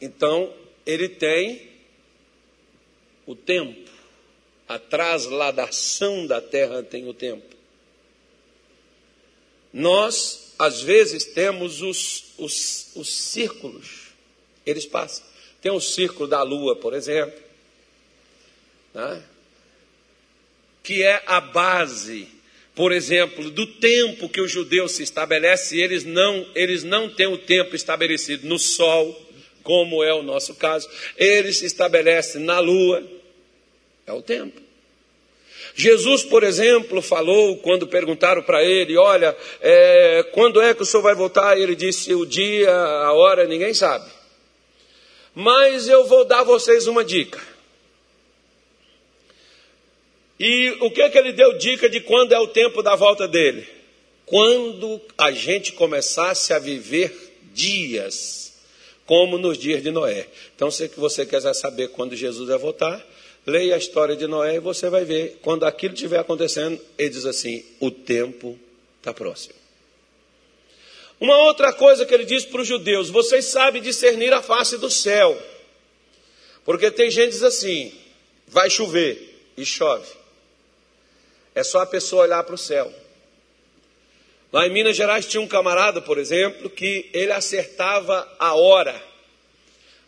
Então, 0.00 0.52
ele 0.86 1.08
tem 1.08 1.70
o 3.26 3.34
tempo. 3.34 3.88
A 4.68 4.78
trasladação 4.78 6.26
da 6.26 6.40
terra 6.40 6.82
tem 6.82 7.08
o 7.08 7.14
tempo. 7.14 7.56
Nós 9.72 10.48
às 10.58 10.80
vezes 10.80 11.24
temos 11.24 11.82
os, 11.82 12.24
os, 12.36 12.90
os 12.96 13.08
círculos, 13.08 14.08
eles 14.66 14.84
passam. 14.84 15.24
Tem 15.60 15.70
o 15.70 15.80
círculo 15.80 16.28
da 16.28 16.42
lua, 16.42 16.74
por 16.76 16.94
exemplo, 16.94 17.40
né? 18.92 19.24
que 20.82 21.02
é 21.02 21.22
a 21.26 21.40
base, 21.40 22.28
por 22.78 22.92
exemplo, 22.92 23.50
do 23.50 23.66
tempo 23.66 24.28
que 24.28 24.40
o 24.40 24.46
judeu 24.46 24.86
se 24.86 25.02
estabelece, 25.02 25.80
eles 25.80 26.04
não, 26.04 26.46
eles 26.54 26.84
não 26.84 27.10
têm 27.10 27.26
o 27.26 27.36
tempo 27.36 27.74
estabelecido 27.74 28.46
no 28.46 28.56
sol, 28.56 29.20
como 29.64 30.04
é 30.04 30.14
o 30.14 30.22
nosso 30.22 30.54
caso, 30.54 30.88
eles 31.16 31.56
se 31.56 31.66
estabelecem 31.66 32.40
na 32.40 32.60
lua, 32.60 33.02
é 34.06 34.12
o 34.12 34.22
tempo. 34.22 34.62
Jesus, 35.74 36.22
por 36.22 36.44
exemplo, 36.44 37.02
falou 37.02 37.56
quando 37.56 37.84
perguntaram 37.84 38.44
para 38.44 38.62
ele: 38.62 38.96
Olha, 38.96 39.36
é, 39.60 40.22
quando 40.32 40.60
é 40.60 40.72
que 40.72 40.82
o 40.82 40.86
senhor 40.86 41.02
vai 41.02 41.16
voltar? 41.16 41.58
Ele 41.58 41.74
disse: 41.74 42.14
O 42.14 42.24
dia, 42.24 42.72
a 42.72 43.12
hora, 43.12 43.44
ninguém 43.44 43.74
sabe. 43.74 44.08
Mas 45.34 45.88
eu 45.88 46.06
vou 46.06 46.24
dar 46.24 46.42
a 46.42 46.44
vocês 46.44 46.86
uma 46.86 47.04
dica. 47.04 47.40
E 50.38 50.70
o 50.80 50.90
que 50.90 51.02
é 51.02 51.10
que 51.10 51.18
ele 51.18 51.32
deu 51.32 51.58
dica 51.58 51.88
de 51.88 52.00
quando 52.00 52.32
é 52.32 52.38
o 52.38 52.48
tempo 52.48 52.82
da 52.82 52.94
volta 52.94 53.26
dele? 53.26 53.66
Quando 54.24 55.00
a 55.16 55.30
gente 55.32 55.72
começasse 55.72 56.52
a 56.52 56.58
viver 56.58 57.12
dias, 57.52 58.54
como 59.06 59.38
nos 59.38 59.58
dias 59.58 59.82
de 59.82 59.90
Noé. 59.90 60.26
Então, 60.54 60.70
se 60.70 60.86
você 60.96 61.24
quiser 61.24 61.54
saber 61.54 61.88
quando 61.88 62.14
Jesus 62.14 62.48
vai 62.48 62.58
voltar, 62.58 63.04
Leia 63.48 63.76
a 63.76 63.78
história 63.78 64.14
de 64.14 64.26
Noé 64.26 64.56
e 64.56 64.60
você 64.60 64.90
vai 64.90 65.06
ver, 65.06 65.38
quando 65.40 65.64
aquilo 65.64 65.94
estiver 65.94 66.18
acontecendo, 66.18 66.78
ele 66.98 67.08
diz 67.08 67.24
assim: 67.24 67.64
o 67.80 67.90
tempo 67.90 68.58
está 68.98 69.14
próximo. 69.14 69.54
Uma 71.18 71.34
outra 71.38 71.72
coisa 71.72 72.04
que 72.04 72.12
ele 72.12 72.26
diz 72.26 72.44
para 72.44 72.60
os 72.60 72.68
judeus: 72.68 73.08
vocês 73.08 73.46
sabem 73.46 73.80
discernir 73.80 74.34
a 74.34 74.42
face 74.42 74.76
do 74.76 74.90
céu. 74.90 75.34
Porque 76.62 76.90
tem 76.90 77.10
gente 77.10 77.28
que 77.28 77.36
diz 77.36 77.42
assim: 77.42 77.90
vai 78.46 78.68
chover 78.68 79.40
e 79.56 79.64
chove. 79.64 80.17
É 81.58 81.64
só 81.64 81.80
a 81.80 81.86
pessoa 81.86 82.22
olhar 82.22 82.44
para 82.44 82.54
o 82.54 82.58
céu. 82.58 82.88
Lá 84.52 84.64
em 84.64 84.72
Minas 84.72 84.96
Gerais 84.96 85.26
tinha 85.26 85.40
um 85.40 85.48
camarada, 85.48 86.00
por 86.00 86.16
exemplo, 86.16 86.70
que 86.70 87.10
ele 87.12 87.32
acertava 87.32 88.32
a 88.38 88.54
hora. 88.54 88.94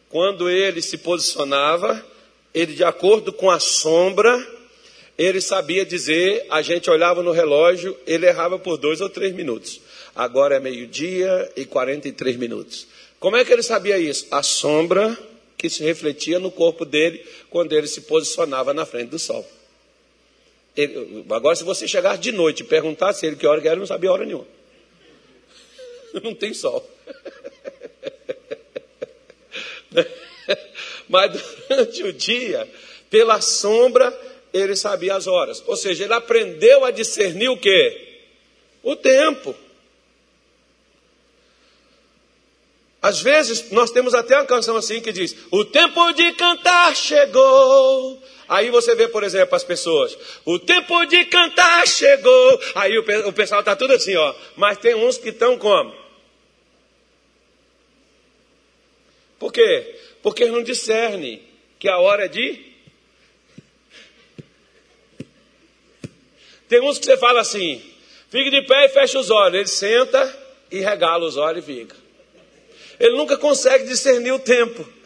Quando 0.08 0.48
ele 0.48 0.80
se 0.80 0.98
posicionava, 0.98 2.06
ele, 2.54 2.74
de 2.74 2.84
acordo 2.84 3.32
com 3.32 3.50
a 3.50 3.58
sombra, 3.58 4.32
ele 5.18 5.40
sabia 5.40 5.84
dizer, 5.84 6.46
a 6.50 6.62
gente 6.62 6.88
olhava 6.88 7.20
no 7.20 7.32
relógio, 7.32 7.98
ele 8.06 8.26
errava 8.26 8.56
por 8.56 8.76
dois 8.76 9.00
ou 9.00 9.10
três 9.10 9.34
minutos. 9.34 9.80
Agora 10.14 10.54
é 10.54 10.60
meio-dia 10.60 11.50
e 11.56 11.64
43 11.64 12.36
minutos. 12.36 12.86
Como 13.18 13.36
é 13.36 13.44
que 13.44 13.52
ele 13.52 13.64
sabia 13.64 13.98
isso? 13.98 14.28
A 14.30 14.44
sombra 14.44 15.18
que 15.58 15.68
se 15.68 15.82
refletia 15.82 16.38
no 16.38 16.52
corpo 16.52 16.84
dele 16.84 17.26
quando 17.50 17.72
ele 17.72 17.88
se 17.88 18.02
posicionava 18.02 18.72
na 18.72 18.86
frente 18.86 19.08
do 19.08 19.18
sol. 19.18 19.44
Agora, 21.30 21.56
se 21.56 21.64
você 21.64 21.86
chegar 21.88 22.16
de 22.16 22.32
noite 22.32 22.60
e 22.60 22.66
perguntasse 22.66 23.26
ele 23.26 23.36
que 23.36 23.46
hora 23.46 23.60
que 23.60 23.66
era, 23.66 23.74
ele 23.74 23.80
não 23.80 23.86
sabia 23.86 24.12
hora 24.12 24.24
nenhuma. 24.24 24.46
Não 26.24 26.34
tem 26.34 26.52
sol. 26.52 26.88
Mas 31.08 31.32
durante 31.68 32.02
o 32.02 32.12
dia, 32.12 32.68
pela 33.08 33.40
sombra, 33.40 34.12
ele 34.52 34.74
sabia 34.76 35.14
as 35.14 35.26
horas. 35.26 35.62
Ou 35.66 35.76
seja, 35.76 36.04
ele 36.04 36.14
aprendeu 36.14 36.84
a 36.84 36.90
discernir 36.90 37.48
o 37.48 37.56
que? 37.56 38.18
O 38.82 38.96
tempo. 38.96 39.54
Às 43.02 43.22
vezes, 43.22 43.70
nós 43.70 43.90
temos 43.90 44.14
até 44.14 44.36
uma 44.36 44.44
canção 44.44 44.76
assim 44.76 45.00
que 45.00 45.12
diz: 45.12 45.34
O 45.50 45.64
tempo 45.64 46.12
de 46.12 46.32
cantar 46.32 46.94
chegou. 46.94 48.22
Aí 48.46 48.68
você 48.68 48.94
vê, 48.94 49.08
por 49.08 49.22
exemplo, 49.22 49.54
as 49.54 49.64
pessoas: 49.64 50.16
O 50.44 50.58
tempo 50.58 51.06
de 51.06 51.24
cantar 51.24 51.86
chegou. 51.88 52.60
Aí 52.74 52.98
o, 52.98 53.28
o 53.28 53.32
pessoal 53.32 53.60
está 53.60 53.74
tudo 53.74 53.94
assim, 53.94 54.14
ó. 54.16 54.34
Mas 54.56 54.76
tem 54.78 54.94
uns 54.94 55.16
que 55.16 55.30
estão 55.30 55.56
como? 55.56 55.94
Por 59.38 59.50
quê? 59.50 59.98
Porque 60.22 60.44
não 60.46 60.62
discernem 60.62 61.42
que 61.78 61.88
a 61.88 61.98
hora 61.98 62.26
é 62.26 62.28
de. 62.28 62.70
Tem 66.68 66.82
uns 66.82 66.98
que 66.98 67.06
você 67.06 67.16
fala 67.16 67.40
assim: 67.40 67.82
fique 68.28 68.50
de 68.50 68.60
pé 68.66 68.84
e 68.84 68.88
fecha 68.90 69.18
os 69.18 69.30
olhos. 69.30 69.54
Ele 69.54 69.66
senta 69.66 70.38
e 70.70 70.80
regala 70.80 71.24
os 71.24 71.38
olhos 71.38 71.66
e 71.66 71.66
fica. 71.66 71.99
Ele 73.00 73.16
nunca 73.16 73.38
consegue 73.38 73.84
discernir 73.84 74.32
o 74.32 74.38
tempo. 74.38 74.86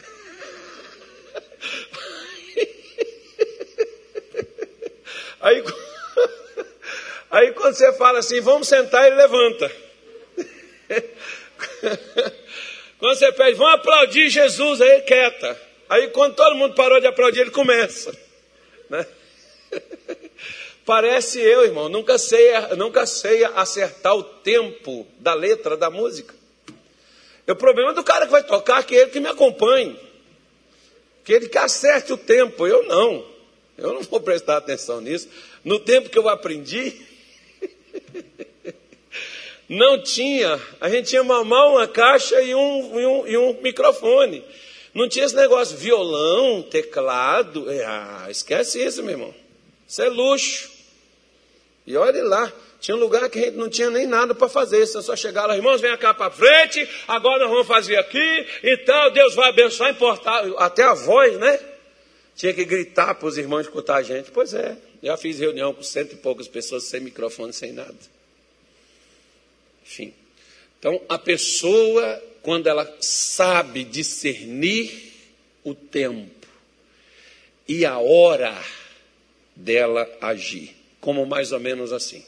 Aí, 5.40 5.62
aí 7.30 7.52
quando 7.52 7.74
você 7.74 7.92
fala 7.92 8.20
assim, 8.20 8.40
vamos 8.40 8.66
sentar, 8.66 9.06
ele 9.06 9.16
levanta. 9.16 9.70
Quando 12.98 13.18
você 13.18 13.30
pede, 13.32 13.58
vamos 13.58 13.74
aplaudir 13.74 14.30
Jesus, 14.30 14.80
aí 14.80 15.02
quieta. 15.02 15.60
Aí 15.90 16.08
quando 16.08 16.34
todo 16.34 16.56
mundo 16.56 16.74
parou 16.74 16.98
de 16.98 17.06
aplaudir, 17.06 17.40
ele 17.40 17.50
começa. 17.50 18.16
Né? 18.88 19.06
Parece 20.86 21.40
eu, 21.40 21.64
irmão, 21.64 21.90
nunca 21.90 22.16
sei, 22.16 22.52
nunca 22.78 23.04
sei 23.04 23.44
acertar 23.44 24.14
o 24.14 24.22
tempo 24.22 25.06
da 25.18 25.34
letra 25.34 25.76
da 25.76 25.90
música. 25.90 26.34
O 27.46 27.54
problema 27.54 27.92
do 27.92 28.02
cara 28.02 28.26
que 28.26 28.32
vai 28.32 28.42
tocar 28.42 28.80
é 28.80 28.82
que 28.82 28.94
ele 28.94 29.10
que 29.10 29.20
me 29.20 29.28
acompanhe. 29.28 29.98
Que 31.24 31.32
ele 31.32 31.48
que 31.48 31.58
acerte 31.58 32.12
o 32.12 32.16
tempo, 32.16 32.66
eu 32.66 32.84
não. 32.84 33.24
Eu 33.76 33.92
não 33.92 34.02
vou 34.02 34.20
prestar 34.20 34.56
atenção 34.56 35.00
nisso. 35.00 35.28
No 35.64 35.78
tempo 35.78 36.08
que 36.08 36.18
eu 36.18 36.28
aprendi, 36.28 36.94
não 39.68 40.02
tinha, 40.02 40.60
a 40.80 40.88
gente 40.88 41.08
tinha 41.08 41.22
mal 41.22 41.72
uma 41.72 41.88
caixa 41.88 42.40
e 42.40 42.54
um, 42.54 43.00
e 43.00 43.06
um, 43.06 43.26
e 43.26 43.36
um 43.36 43.60
microfone. 43.60 44.44
Não 44.94 45.08
tinha 45.08 45.24
esse 45.24 45.34
negócio, 45.34 45.76
violão, 45.76 46.62
teclado. 46.62 47.66
Ah, 47.84 48.26
esquece 48.30 48.82
isso, 48.82 49.02
meu 49.02 49.12
irmão. 49.12 49.34
Isso 49.88 50.00
é 50.00 50.08
luxo. 50.08 50.70
E 51.86 51.96
olhe 51.96 52.22
lá, 52.22 52.50
tinha 52.84 52.94
um 52.98 53.00
lugar 53.00 53.30
que 53.30 53.38
a 53.38 53.42
gente 53.46 53.56
não 53.56 53.70
tinha 53.70 53.88
nem 53.88 54.06
nada 54.06 54.34
para 54.34 54.46
fazer. 54.46 54.86
Você 54.86 55.00
só 55.00 55.16
chegar 55.16 55.46
lá, 55.46 55.56
irmãos, 55.56 55.80
vem 55.80 55.96
cá 55.96 56.12
para 56.12 56.30
frente, 56.30 56.86
agora 57.08 57.44
nós 57.44 57.50
vamos 57.50 57.66
fazer 57.66 57.96
aqui 57.96 58.46
e 58.62 58.76
tal, 58.84 59.10
Deus 59.10 59.34
vai 59.34 59.48
abençoar, 59.48 59.90
importar. 59.90 60.44
Até 60.58 60.82
a 60.82 60.92
voz, 60.92 61.38
né? 61.38 61.58
Tinha 62.36 62.52
que 62.52 62.62
gritar 62.62 63.14
para 63.14 63.26
os 63.26 63.38
irmãos 63.38 63.62
escutar 63.62 63.96
a 63.96 64.02
gente. 64.02 64.30
Pois 64.30 64.52
é, 64.52 64.76
já 65.02 65.16
fiz 65.16 65.38
reunião 65.38 65.72
com 65.72 65.82
cento 65.82 66.12
e 66.12 66.16
poucas 66.16 66.46
pessoas 66.46 66.84
sem 66.84 67.00
microfone, 67.00 67.54
sem 67.54 67.72
nada. 67.72 67.96
Enfim. 69.82 70.12
Então, 70.78 71.00
a 71.08 71.18
pessoa, 71.18 72.22
quando 72.42 72.66
ela 72.66 72.98
sabe 73.00 73.82
discernir 73.82 75.10
o 75.64 75.74
tempo 75.74 76.46
e 77.66 77.86
a 77.86 77.96
hora 77.98 78.54
dela 79.56 80.06
agir, 80.20 80.76
como 81.00 81.24
mais 81.24 81.50
ou 81.50 81.60
menos 81.60 81.90
assim. 81.90 82.22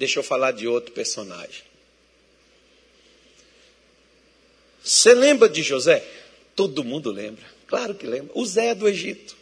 Deixa 0.00 0.18
eu 0.18 0.22
falar 0.22 0.52
de 0.52 0.66
outro 0.66 0.92
personagem. 0.92 1.62
Você 4.82 5.12
lembra 5.12 5.46
de 5.46 5.62
José? 5.62 6.02
Todo 6.56 6.82
mundo 6.82 7.10
lembra. 7.10 7.44
Claro 7.66 7.94
que 7.94 8.06
lembra. 8.06 8.32
O 8.34 8.46
Zé 8.46 8.74
do 8.74 8.88
Egito. 8.88 9.36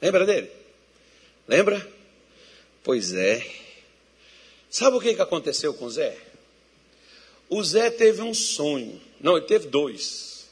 Lembra 0.00 0.24
dele? 0.24 0.50
Lembra? 1.46 1.86
Pois 2.82 3.12
é. 3.12 3.46
Sabe 4.70 4.96
o 4.96 5.00
que 5.00 5.10
aconteceu 5.20 5.74
com 5.74 5.84
o 5.84 5.90
Zé? 5.90 6.16
O 7.50 7.62
Zé 7.62 7.90
teve 7.90 8.22
um 8.22 8.32
sonho. 8.32 8.98
Não, 9.20 9.36
ele 9.36 9.44
teve 9.44 9.68
dois. 9.68 10.46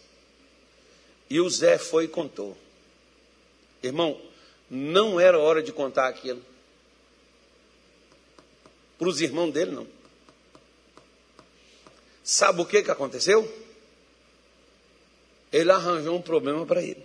E 1.31 1.41
o 1.41 1.49
Zé 1.49 1.79
foi 1.79 2.05
e 2.05 2.09
contou. 2.09 2.55
Irmão, 3.83 4.21
não 4.69 5.19
era 5.19 5.39
hora 5.39 5.63
de 5.63 5.73
contar 5.73 6.09
aquilo. 6.09 6.45
Para 9.01 9.09
os 9.09 9.23
irmãos 9.23 9.51
dele, 9.51 9.71
não. 9.71 9.87
Sabe 12.23 12.61
o 12.61 12.67
que, 12.67 12.83
que 12.83 12.91
aconteceu? 12.91 13.51
Ele 15.51 15.73
arranjou 15.73 16.15
um 16.15 16.21
problema 16.21 16.67
para 16.67 16.83
ele. 16.83 17.03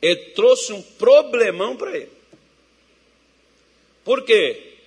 Ele 0.00 0.30
trouxe 0.30 0.72
um 0.72 0.80
problemão 0.80 1.76
para 1.76 1.98
ele. 1.98 2.12
Por 4.02 4.24
quê? 4.24 4.78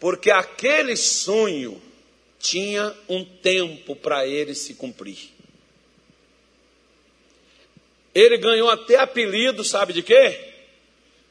Porque 0.00 0.32
aquele 0.32 0.96
sonho 0.96 1.80
tinha 2.40 2.92
um 3.08 3.24
tempo 3.24 3.94
para 3.94 4.26
ele 4.26 4.52
se 4.52 4.74
cumprir. 4.74 5.30
Ele 8.12 8.36
ganhou 8.36 8.68
até 8.68 8.96
apelido, 8.96 9.62
sabe 9.62 9.92
de 9.92 10.02
quê? 10.02 10.53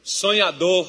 Sonhador. 0.04 0.86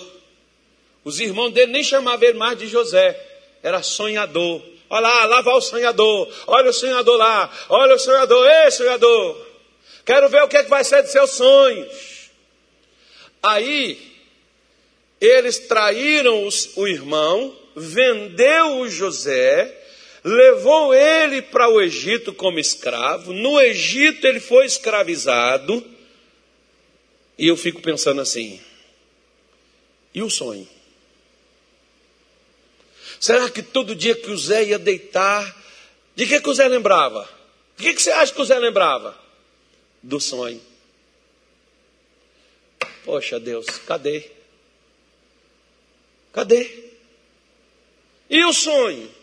Os 1.05 1.19
irmãos 1.21 1.51
dele 1.51 1.71
nem 1.71 1.83
chamavam 1.83 2.27
ele 2.27 2.37
mais 2.37 2.59
de 2.59 2.67
José, 2.67 3.17
era 3.63 3.81
sonhador. 3.81 4.61
Olha 4.89 5.01
lá, 5.01 5.25
lá 5.25 5.41
vai 5.41 5.55
o 5.55 5.61
sonhador. 5.61 6.31
Olha 6.45 6.69
o 6.69 6.73
sonhador 6.73 7.17
lá. 7.17 7.51
Olha 7.69 7.95
o 7.95 7.99
sonhador. 7.99 8.47
Ei, 8.47 8.71
sonhador. 8.71 9.45
Quero 10.05 10.29
ver 10.29 10.43
o 10.43 10.47
que, 10.47 10.57
é 10.57 10.63
que 10.63 10.69
vai 10.69 10.83
ser 10.83 11.01
de 11.01 11.11
seus 11.11 11.31
sonhos. 11.31 12.29
Aí, 13.41 13.99
eles 15.19 15.59
traíram 15.59 16.45
os, 16.45 16.75
o 16.75 16.87
irmão, 16.87 17.55
vendeu 17.75 18.79
o 18.79 18.89
José, 18.89 19.75
levou 20.23 20.93
ele 20.93 21.41
para 21.41 21.69
o 21.69 21.81
Egito 21.81 22.33
como 22.33 22.59
escravo. 22.59 23.33
No 23.33 23.59
Egito 23.59 24.25
ele 24.25 24.39
foi 24.39 24.65
escravizado. 24.65 25.83
E 27.37 27.47
eu 27.47 27.57
fico 27.57 27.81
pensando 27.81 28.21
assim: 28.21 28.59
e 30.15 30.23
o 30.23 30.29
sonho? 30.29 30.67
Será 33.19 33.49
que 33.49 33.61
todo 33.61 33.93
dia 33.93 34.15
que 34.15 34.31
o 34.31 34.37
Zé 34.37 34.63
ia 34.63 34.79
deitar, 34.79 35.55
de 36.15 36.25
que, 36.25 36.39
que 36.39 36.49
o 36.49 36.53
Zé 36.53 36.67
lembrava? 36.69 37.29
De 37.75 37.83
que, 37.83 37.93
que 37.93 38.01
você 38.01 38.11
acha 38.11 38.33
que 38.33 38.41
o 38.41 38.45
Zé 38.45 38.57
lembrava? 38.57 39.17
Do 40.01 40.19
sonho. 40.21 40.61
Poxa 43.03 43.39
Deus, 43.39 43.65
cadê? 43.85 44.31
Cadê? 46.31 46.85
E 48.29 48.43
o 48.45 48.53
sonho? 48.53 49.13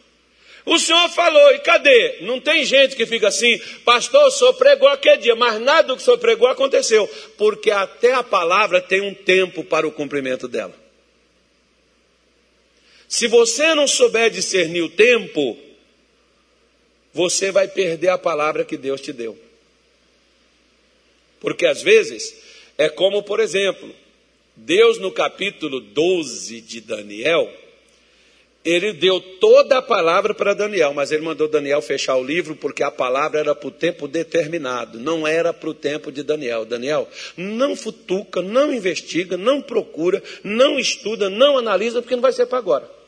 O 0.64 0.78
senhor 0.78 1.08
falou, 1.08 1.52
e 1.52 1.58
cadê? 1.60 2.18
Não 2.20 2.40
tem 2.40 2.64
gente 2.64 2.94
que 2.94 3.06
fica 3.06 3.28
assim, 3.28 3.58
pastor, 3.84 4.24
o 4.26 4.30
senhor 4.30 4.54
pregou 4.54 4.88
aquele 4.88 5.16
dia, 5.16 5.34
mas 5.34 5.60
nada 5.60 5.88
do 5.88 5.96
que 5.96 6.02
o 6.02 6.04
senhor 6.04 6.18
pregou 6.18 6.46
aconteceu, 6.46 7.08
porque 7.36 7.70
até 7.70 8.12
a 8.12 8.22
palavra 8.22 8.80
tem 8.80 9.00
um 9.00 9.14
tempo 9.14 9.64
para 9.64 9.86
o 9.86 9.92
cumprimento 9.92 10.46
dela. 10.46 10.81
Se 13.12 13.28
você 13.28 13.74
não 13.74 13.86
souber 13.86 14.30
discernir 14.30 14.80
o 14.80 14.88
tempo, 14.88 15.54
você 17.12 17.52
vai 17.52 17.68
perder 17.68 18.08
a 18.08 18.16
palavra 18.16 18.64
que 18.64 18.74
Deus 18.74 19.02
te 19.02 19.12
deu. 19.12 19.38
Porque 21.38 21.66
às 21.66 21.82
vezes 21.82 22.34
é 22.78 22.88
como, 22.88 23.22
por 23.22 23.38
exemplo, 23.38 23.94
Deus 24.56 24.96
no 24.96 25.12
capítulo 25.12 25.78
12 25.78 26.62
de 26.62 26.80
Daniel, 26.80 27.52
ele 28.64 28.94
deu 28.94 29.20
toda 29.20 29.76
a 29.76 29.82
palavra 29.82 30.32
para 30.32 30.54
Daniel, 30.54 30.94
mas 30.94 31.12
ele 31.12 31.20
mandou 31.20 31.46
Daniel 31.46 31.82
fechar 31.82 32.16
o 32.16 32.24
livro 32.24 32.56
porque 32.56 32.82
a 32.82 32.90
palavra 32.90 33.40
era 33.40 33.54
para 33.54 33.68
o 33.68 33.70
tempo 33.70 34.08
determinado, 34.08 34.98
não 34.98 35.26
era 35.26 35.52
para 35.52 35.68
o 35.68 35.74
tempo 35.74 36.10
de 36.10 36.22
Daniel. 36.22 36.64
Daniel, 36.64 37.06
não 37.36 37.76
futuca, 37.76 38.40
não 38.40 38.72
investiga, 38.72 39.36
não 39.36 39.60
procura, 39.60 40.22
não 40.42 40.78
estuda, 40.78 41.28
não 41.28 41.58
analisa, 41.58 42.00
porque 42.00 42.16
não 42.16 42.22
vai 42.22 42.32
ser 42.32 42.46
para 42.46 42.56
agora. 42.56 43.01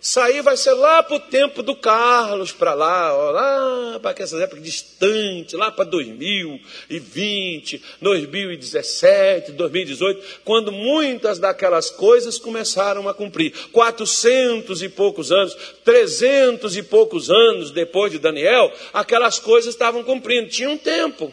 Sair 0.00 0.40
vai 0.40 0.56
ser 0.56 0.72
lá 0.72 1.02
para 1.02 1.16
o 1.16 1.20
tempo 1.20 1.62
do 1.62 1.76
Carlos, 1.76 2.52
para 2.52 2.72
lá, 2.72 3.14
ó, 3.14 3.30
lá 3.32 4.00
para 4.00 4.14
essas 4.22 4.40
épocas 4.40 4.64
distantes, 4.64 5.52
lá 5.52 5.70
para 5.70 5.84
2020, 5.84 7.82
2017, 8.00 9.52
2018, 9.52 10.40
quando 10.42 10.72
muitas 10.72 11.38
daquelas 11.38 11.90
coisas 11.90 12.38
começaram 12.38 13.06
a 13.10 13.14
cumprir. 13.14 13.52
400 13.72 14.82
e 14.82 14.88
poucos 14.88 15.30
anos, 15.30 15.54
300 15.84 16.78
e 16.78 16.82
poucos 16.82 17.30
anos 17.30 17.70
depois 17.70 18.10
de 18.10 18.18
Daniel, 18.18 18.72
aquelas 18.94 19.38
coisas 19.38 19.74
estavam 19.74 20.02
cumprindo, 20.02 20.48
tinha 20.48 20.70
um 20.70 20.78
tempo. 20.78 21.30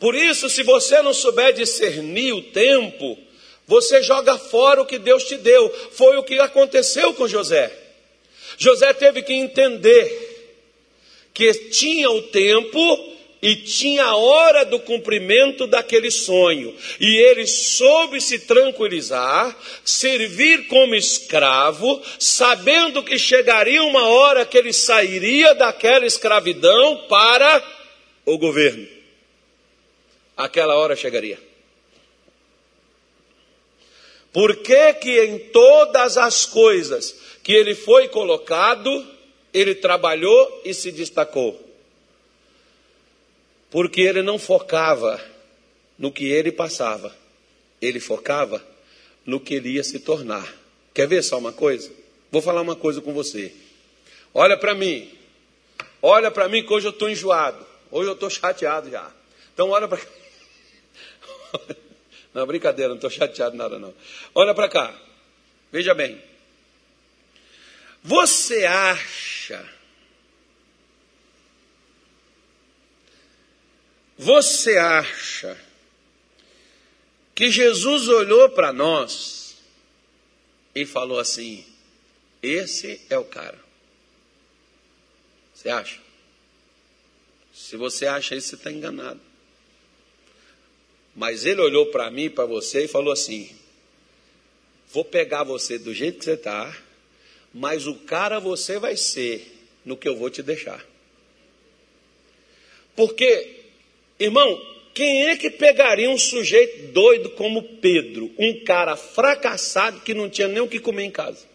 Por 0.00 0.16
isso, 0.16 0.50
se 0.50 0.64
você 0.64 1.00
não 1.00 1.14
souber 1.14 1.52
discernir 1.52 2.32
o 2.32 2.42
tempo, 2.42 3.16
você 3.66 4.02
joga 4.02 4.38
fora 4.38 4.82
o 4.82 4.86
que 4.86 4.98
Deus 4.98 5.24
te 5.24 5.36
deu. 5.36 5.68
Foi 5.92 6.16
o 6.16 6.22
que 6.22 6.38
aconteceu 6.38 7.14
com 7.14 7.28
José. 7.28 7.72
José 8.58 8.92
teve 8.92 9.22
que 9.22 9.32
entender 9.32 10.30
que 11.32 11.52
tinha 11.70 12.10
o 12.10 12.22
tempo 12.22 13.12
e 13.40 13.56
tinha 13.56 14.04
a 14.04 14.16
hora 14.16 14.64
do 14.64 14.78
cumprimento 14.78 15.66
daquele 15.66 16.10
sonho. 16.10 16.74
E 17.00 17.16
ele 17.16 17.46
soube 17.46 18.20
se 18.20 18.38
tranquilizar, 18.40 19.56
servir 19.84 20.68
como 20.68 20.94
escravo, 20.94 22.00
sabendo 22.18 23.02
que 23.02 23.18
chegaria 23.18 23.82
uma 23.82 24.06
hora 24.06 24.46
que 24.46 24.56
ele 24.56 24.72
sairia 24.72 25.54
daquela 25.54 26.06
escravidão 26.06 27.06
para 27.08 27.62
o 28.24 28.38
governo. 28.38 28.86
Aquela 30.36 30.76
hora 30.76 30.94
chegaria. 30.94 31.51
Por 34.32 34.56
que 34.56 34.94
que 34.94 35.24
em 35.24 35.38
todas 35.50 36.16
as 36.16 36.46
coisas 36.46 37.14
que 37.42 37.52
ele 37.52 37.74
foi 37.74 38.08
colocado, 38.08 39.06
ele 39.52 39.74
trabalhou 39.74 40.62
e 40.64 40.72
se 40.72 40.90
destacou? 40.90 41.60
Porque 43.70 44.00
ele 44.00 44.22
não 44.22 44.38
focava 44.38 45.20
no 45.98 46.10
que 46.10 46.24
ele 46.24 46.50
passava, 46.50 47.14
ele 47.80 48.00
focava 48.00 48.64
no 49.24 49.38
que 49.38 49.54
ele 49.54 49.70
ia 49.70 49.84
se 49.84 49.98
tornar. 49.98 50.52
Quer 50.94 51.06
ver 51.06 51.22
só 51.22 51.38
uma 51.38 51.52
coisa? 51.52 51.90
Vou 52.30 52.40
falar 52.40 52.62
uma 52.62 52.76
coisa 52.76 53.00
com 53.00 53.12
você. 53.12 53.52
Olha 54.32 54.56
para 54.56 54.74
mim. 54.74 55.10
Olha 56.00 56.30
para 56.30 56.48
mim 56.48 56.64
que 56.64 56.72
hoje 56.72 56.86
eu 56.86 56.90
estou 56.90 57.08
enjoado. 57.08 57.64
Hoje 57.90 58.08
eu 58.08 58.14
estou 58.14 58.30
chateado 58.30 58.90
já. 58.90 59.12
Então 59.52 59.68
olha 59.70 59.86
para 59.86 60.00
Não, 62.34 62.46
brincadeira, 62.46 62.88
não 62.88 62.96
estou 62.96 63.10
chateado 63.10 63.56
nada 63.56 63.78
não. 63.78 63.94
Olha 64.34 64.54
para 64.54 64.68
cá. 64.68 64.94
Veja 65.70 65.94
bem. 65.94 66.22
Você 68.02 68.64
acha 68.64 69.64
Você 74.22 74.76
acha 74.78 75.58
que 77.34 77.50
Jesus 77.50 78.06
olhou 78.06 78.48
para 78.50 78.72
nós 78.72 79.56
e 80.72 80.86
falou 80.86 81.18
assim: 81.18 81.66
esse 82.40 83.00
é 83.10 83.18
o 83.18 83.24
cara. 83.24 83.58
Você 85.52 85.68
acha? 85.68 86.00
Se 87.52 87.76
você 87.76 88.06
acha 88.06 88.36
isso, 88.36 88.50
você 88.50 88.54
está 88.54 88.70
enganado. 88.70 89.20
Mas 91.14 91.44
ele 91.44 91.60
olhou 91.60 91.86
para 91.86 92.10
mim, 92.10 92.30
para 92.30 92.46
você 92.46 92.84
e 92.84 92.88
falou 92.88 93.12
assim: 93.12 93.50
Vou 94.92 95.04
pegar 95.04 95.44
você 95.44 95.78
do 95.78 95.94
jeito 95.94 96.18
que 96.18 96.24
você 96.24 96.32
está, 96.32 96.76
mas 97.52 97.86
o 97.86 97.94
cara 97.94 98.38
você 98.38 98.78
vai 98.78 98.96
ser 98.96 99.50
no 99.84 99.96
que 99.96 100.08
eu 100.08 100.16
vou 100.16 100.30
te 100.30 100.42
deixar. 100.42 100.84
Porque, 102.94 103.62
irmão, 104.18 104.60
quem 104.94 105.28
é 105.28 105.36
que 105.36 105.50
pegaria 105.50 106.10
um 106.10 106.18
sujeito 106.18 106.92
doido 106.92 107.30
como 107.30 107.62
Pedro, 107.78 108.30
um 108.38 108.62
cara 108.64 108.96
fracassado 108.96 110.00
que 110.00 110.12
não 110.12 110.28
tinha 110.28 110.48
nem 110.48 110.60
o 110.60 110.68
que 110.68 110.78
comer 110.78 111.04
em 111.04 111.10
casa? 111.10 111.46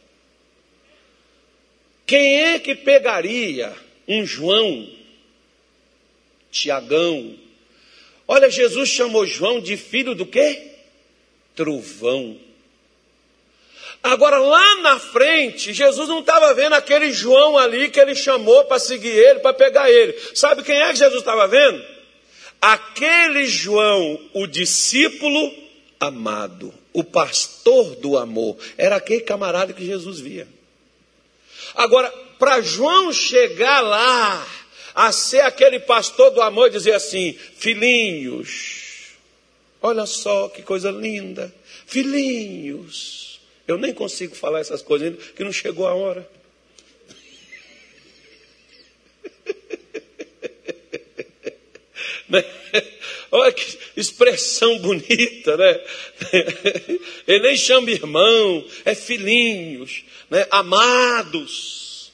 Quem 2.08 2.46
é 2.46 2.60
que 2.60 2.74
pegaria 2.74 3.76
um 4.08 4.26
João, 4.26 4.90
Tiagão? 6.50 7.38
Olha, 8.28 8.50
Jesus 8.50 8.90
chamou 8.90 9.26
João 9.26 9.62
de 9.62 9.78
filho 9.78 10.14
do 10.14 10.26
quê? 10.26 10.72
Trovão. 11.56 12.38
Agora, 14.04 14.38
lá 14.38 14.76
na 14.82 15.00
frente, 15.00 15.74
Jesus 15.74 16.08
não 16.08 16.20
estava 16.20 16.54
vendo 16.54 16.74
aquele 16.74 17.12
João 17.12 17.58
ali 17.58 17.90
que 17.90 18.00
ele 18.00 18.16
chamou 18.16 18.66
para 18.66 18.80
seguir 18.80 19.10
ele, 19.10 19.40
para 19.40 19.54
pegar 19.54 19.90
ele. 19.90 20.14
Sabe 20.36 20.64
quem 20.64 20.80
é 20.80 20.90
que 20.92 21.00
Jesus 21.00 21.20
estava 21.20 21.48
vendo? 21.48 21.84
Aquele 22.62 23.46
João, 23.46 24.20
o 24.34 24.46
discípulo 24.46 25.54
amado, 26.00 26.74
o 26.94 27.04
pastor 27.04 27.96
do 27.96 28.18
amor. 28.18 28.58
Era 28.78 28.98
aquele 28.98 29.22
camarada 29.22 29.74
que 29.74 29.86
Jesus 29.86 30.20
via. 30.20 30.48
Agora, 31.76 32.10
para 32.40 32.62
João 32.62 33.12
chegar 33.12 33.82
lá, 33.82 34.48
a 34.98 35.12
ser 35.12 35.42
aquele 35.42 35.80
pastor 35.80 36.32
do 36.32 36.42
amor 36.42 36.68
e 36.68 36.72
dizer 36.72 36.94
assim: 36.94 37.34
filhinhos, 37.34 39.14
olha 39.82 40.06
só 40.06 40.50
que 40.50 40.62
coisa 40.62 40.92
linda, 40.92 41.54
filhinhos 41.86 43.28
eu 43.68 43.78
nem 43.78 43.94
consigo 43.94 44.34
falar 44.34 44.62
essas 44.62 44.82
coisas 44.82 45.10
ainda, 45.10 45.22
que 45.34 45.44
não 45.44 45.52
chegou 45.52 45.86
a 45.86 45.94
hora. 45.94 46.28
Né? 52.30 52.44
Olha 53.32 53.54
que 53.54 53.80
expressão 53.96 54.80
bonita, 54.80 55.56
né? 55.56 55.82
Ele 57.26 57.40
nem 57.40 57.56
chama 57.56 57.90
irmão, 57.90 58.68
é 58.84 58.94
filhinhos, 58.94 60.04
né? 60.30 60.46
amados, 60.52 62.12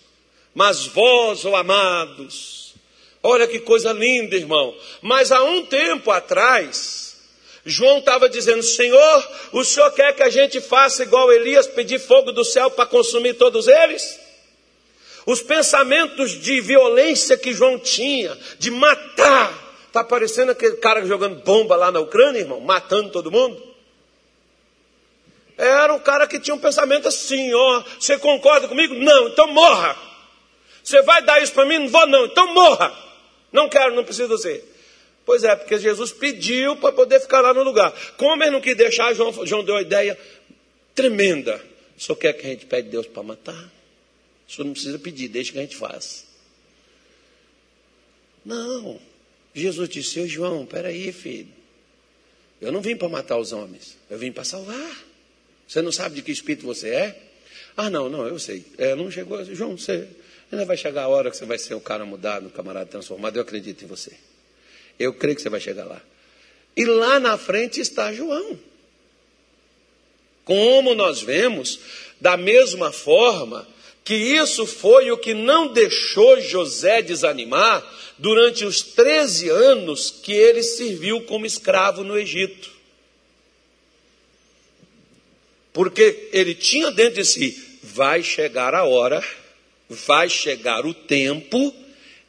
mas 0.53 0.85
vós, 0.85 1.45
ou 1.45 1.55
amados. 1.55 2.62
Olha 3.23 3.47
que 3.47 3.59
coisa 3.59 3.93
linda, 3.93 4.35
irmão. 4.35 4.75
Mas 5.01 5.31
há 5.31 5.41
um 5.41 5.65
tempo 5.65 6.11
atrás, 6.11 7.15
João 7.65 7.99
estava 7.99 8.27
dizendo: 8.27 8.61
Senhor, 8.61 9.29
o 9.53 9.63
senhor 9.63 9.89
quer 9.91 10.13
que 10.13 10.21
a 10.21 10.29
gente 10.29 10.59
faça 10.59 11.03
igual 11.03 11.31
Elias, 11.31 11.65
pedir 11.65 11.99
fogo 11.99 12.33
do 12.33 12.43
céu 12.43 12.69
para 12.69 12.85
consumir 12.85 13.35
todos 13.35 13.67
eles? 13.67 14.19
Os 15.25 15.41
pensamentos 15.41 16.31
de 16.31 16.59
violência 16.59 17.37
que 17.37 17.53
João 17.53 17.79
tinha, 17.79 18.37
de 18.59 18.69
matar, 18.69 19.73
está 19.87 20.03
parecendo 20.03 20.51
aquele 20.51 20.75
cara 20.75 21.05
jogando 21.05 21.41
bomba 21.43 21.77
lá 21.77 21.89
na 21.89 22.01
Ucrânia, 22.01 22.39
irmão, 22.39 22.59
matando 22.59 23.09
todo 23.09 23.31
mundo. 23.31 23.71
Era 25.57 25.93
um 25.93 25.99
cara 25.99 26.27
que 26.27 26.41
tinha 26.41 26.55
um 26.55 26.59
pensamento 26.59 27.07
assim: 27.07 27.53
ó, 27.53 27.83
você 27.97 28.17
concorda 28.17 28.67
comigo? 28.67 28.93
Não, 28.95 29.29
então 29.29 29.47
morra. 29.47 29.95
Você 30.83 31.01
vai 31.03 31.21
dar 31.21 31.41
isso 31.41 31.53
para 31.53 31.63
mim? 31.63 31.77
Não 31.79 31.87
vou, 31.87 32.05
não, 32.05 32.25
então 32.25 32.53
morra. 32.53 33.02
Não 33.53 33.69
quero, 33.69 33.95
não 33.95 34.03
preciso 34.03 34.37
ser. 34.37 34.65
Pois 35.25 35.43
é, 35.43 35.55
porque 35.55 35.77
Jesus 35.77 36.11
pediu 36.11 36.75
para 36.75 36.91
poder 36.91 37.21
ficar 37.21 37.39
lá 37.39 37.53
no 37.53 37.63
lugar. 37.63 37.93
Como 38.17 38.43
ele 38.43 38.51
não 38.51 38.59
quis 38.59 38.75
deixar, 38.75 39.13
João, 39.13 39.45
João 39.45 39.63
deu 39.63 39.75
uma 39.75 39.81
ideia 39.81 40.19
tremenda. 40.93 41.63
Senhor 41.97 42.17
quer 42.17 42.33
que 42.33 42.45
a 42.45 42.49
gente 42.49 42.65
pede 42.65 42.89
Deus 42.89 43.07
para 43.07 43.23
matar? 43.23 43.71
Senhor 44.49 44.65
não 44.65 44.73
precisa 44.73 44.99
pedir, 44.99 45.29
deixa 45.29 45.53
que 45.53 45.59
a 45.59 45.61
gente 45.61 45.77
faz. 45.77 46.25
Não. 48.43 48.99
Jesus 49.53 49.87
disse, 49.87 50.09
seu 50.09 50.27
João, 50.27 50.65
peraí, 50.65 51.13
filho. 51.13 51.47
Eu 52.59 52.71
não 52.71 52.81
vim 52.81 52.95
para 52.95 53.07
matar 53.07 53.37
os 53.37 53.51
homens, 53.51 53.97
eu 54.09 54.17
vim 54.17 54.31
para 54.31 54.43
salvar. 54.43 55.05
Você 55.67 55.81
não 55.81 55.91
sabe 55.91 56.15
de 56.15 56.21
que 56.21 56.31
espírito 56.31 56.65
você 56.65 56.89
é? 56.89 57.21
Ah, 57.75 57.89
não, 57.89 58.09
não, 58.09 58.27
eu 58.27 58.37
sei. 58.39 58.65
É, 58.77 58.95
não 58.95 59.09
chegou. 59.09 59.43
João, 59.45 59.77
você 59.77 60.07
ainda 60.53 60.65
vai 60.65 60.77
chegar 60.77 61.03
a 61.03 61.07
hora 61.07 61.29
que 61.29 61.37
você 61.37 61.45
vai 61.45 61.57
ser 61.57 61.73
o 61.73 61.81
cara 61.81 62.05
mudado, 62.05 62.47
o 62.47 62.51
camarada 62.51 62.85
transformado. 62.85 63.35
Eu 63.35 63.41
acredito 63.41 63.83
em 63.83 63.87
você. 63.87 64.11
Eu 64.99 65.13
creio 65.13 65.35
que 65.35 65.41
você 65.41 65.49
vai 65.49 65.59
chegar 65.59 65.85
lá. 65.85 66.01
E 66.75 66.85
lá 66.85 67.19
na 67.19 67.37
frente 67.37 67.81
está 67.81 68.13
João. 68.13 68.59
Como 70.45 70.93
nós 70.93 71.21
vemos, 71.21 71.79
da 72.19 72.37
mesma 72.37 72.91
forma 72.91 73.67
que 74.03 74.13
isso 74.13 74.65
foi 74.65 75.09
o 75.11 75.17
que 75.17 75.33
não 75.33 75.71
deixou 75.71 76.39
José 76.41 77.01
desanimar 77.01 77.83
durante 78.17 78.65
os 78.65 78.81
13 78.81 79.49
anos 79.49 80.11
que 80.11 80.33
ele 80.33 80.61
serviu 80.61 81.21
como 81.21 81.45
escravo 81.45 82.03
no 82.03 82.17
Egito. 82.17 82.71
Porque 85.71 86.29
ele 86.31 86.53
tinha 86.53 86.91
dentro 86.91 87.15
de 87.15 87.25
si: 87.25 87.79
vai 87.81 88.21
chegar 88.21 88.75
a 88.75 88.83
hora, 88.83 89.23
vai 89.89 90.29
chegar 90.29 90.85
o 90.85 90.93
tempo 90.93 91.73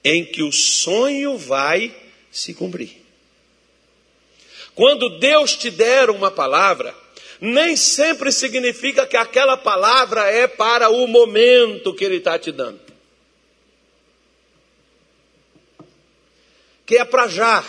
em 0.03 0.25
que 0.25 0.43
o 0.43 0.53
sonho 0.53 1.39
vai 1.39 1.95
se 2.31 2.53
cumprir. 2.53 3.03
Quando 4.75 5.19
Deus 5.19 5.55
te 5.55 5.71
der 5.71 6.11
uma 6.11 6.31
palavra, 6.31 6.95
nem 7.41 7.77
sempre 7.77 8.33
significa 8.33 9.07
que 9.07 9.17
aquela 9.17 9.57
palavra 9.57 10.31
é 10.31 10.47
para 10.47 10.89
o 10.89 11.07
momento 11.07 11.95
que 11.95 12.05
Ele 12.05 12.17
está 12.17 12.39
te 12.39 12.51
dando. 12.51 12.81
Que 16.85 16.99
é 16.99 17.05
para 17.05 17.29
já, 17.29 17.65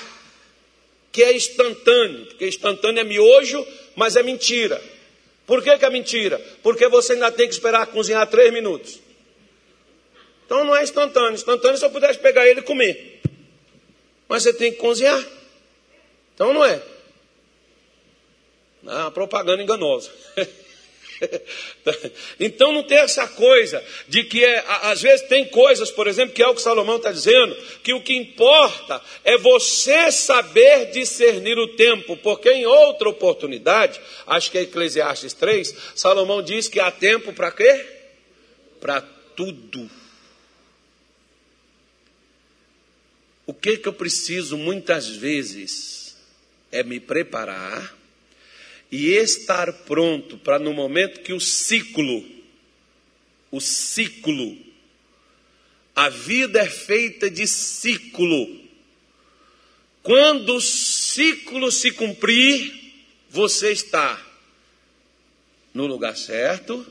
que 1.12 1.24
é 1.24 1.34
instantâneo, 1.36 2.26
porque 2.26 2.48
instantâneo 2.48 3.00
é 3.00 3.04
miojo, 3.04 3.66
mas 3.96 4.16
é 4.16 4.24
mentira. 4.24 4.82
Por 5.46 5.64
que, 5.64 5.78
que 5.78 5.86
é 5.86 5.90
mentira? 5.90 6.40
Porque 6.64 6.88
você 6.90 7.14
ainda 7.14 7.32
tem 7.32 7.48
que 7.48 7.54
esperar 7.54 7.86
cozinhar 7.88 8.28
três 8.28 8.52
minutos. 8.52 9.00
Então 10.46 10.64
não 10.64 10.76
é 10.76 10.84
instantâneo. 10.84 11.34
Instantâneo 11.34 11.78
se 11.78 11.86
eu 11.86 11.92
pudesse 11.92 12.20
pegar 12.20 12.48
ele 12.48 12.60
e 12.60 12.64
comer 12.64 13.16
mas 14.28 14.44
você 14.44 14.54
tem 14.54 14.72
que 14.72 14.78
cozinhar. 14.78 15.24
Então 16.34 16.54
não 16.54 16.66
é. 16.66 16.82
Ah, 18.88 19.10
propaganda 19.12 19.64
enganosa. 19.64 20.12
então 22.40 22.72
não 22.72 22.84
tem 22.84 22.98
essa 22.98 23.28
coisa 23.28 23.84
de 24.08 24.24
que 24.26 24.44
é, 24.44 24.64
às 24.84 25.02
vezes 25.02 25.28
tem 25.28 25.46
coisas, 25.46 25.90
por 25.90 26.08
exemplo, 26.08 26.36
que 26.36 26.44
é 26.44 26.48
o 26.48 26.54
que 26.54 26.62
Salomão 26.62 26.98
está 26.98 27.12
dizendo, 27.12 27.56
que 27.82 27.94
o 27.94 28.02
que 28.02 28.16
importa 28.16 29.02
é 29.24 29.38
você 29.38 30.12
saber 30.12 30.92
discernir 30.92 31.58
o 31.58 31.76
tempo, 31.76 32.18
porque 32.18 32.52
em 32.52 32.66
outra 32.66 33.10
oportunidade, 33.10 34.00
acho 34.28 34.52
que 34.52 34.58
é 34.58 34.62
Eclesiastes 34.64 35.34
3, 35.34 35.74
Salomão 35.96 36.44
diz 36.44 36.68
que 36.68 36.80
há 36.80 36.92
tempo 36.92 37.34
para 37.34 37.52
quê? 37.52 37.86
Para 38.80 39.02
tudo. 39.36 39.90
O 43.46 43.54
que, 43.54 43.78
que 43.78 43.88
eu 43.88 43.94
preciso 43.94 44.58
muitas 44.58 45.08
vezes 45.08 46.18
é 46.72 46.84
me 46.84 47.00
preparar 47.00 47.96
e 48.92 49.12
estar 49.12 49.72
pronto 49.72 50.38
para 50.38 50.58
no 50.60 50.74
momento 50.74 51.22
que 51.22 51.34
o 51.34 51.40
ciclo, 51.40 52.24
o 53.52 53.60
ciclo, 53.62 54.58
a 55.96 56.10
vida 56.10 56.60
é 56.60 56.70
feita 56.70 57.30
de 57.30 57.48
ciclo. 57.48 58.64
Quando 60.02 60.56
o 60.56 60.62
ciclo 60.62 61.72
se 61.72 61.92
cumprir, 61.92 62.94
você 63.30 63.72
está 63.72 64.24
no 65.74 65.86
lugar 65.88 66.16
certo, 66.16 66.86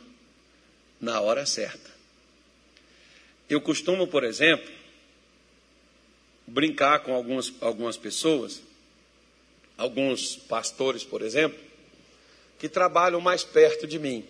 na 1.00 1.20
hora 1.20 1.46
certa. 1.46 1.92
Eu 3.48 3.60
costumo, 3.60 4.06
por 4.06 4.24
exemplo, 4.24 4.73
brincar 6.46 7.00
com 7.00 7.14
algumas, 7.14 7.52
algumas 7.60 7.96
pessoas, 7.96 8.62
alguns 9.76 10.36
pastores, 10.36 11.04
por 11.04 11.22
exemplo, 11.22 11.58
que 12.58 12.68
trabalham 12.68 13.20
mais 13.20 13.42
perto 13.42 13.86
de 13.86 13.98
mim. 13.98 14.26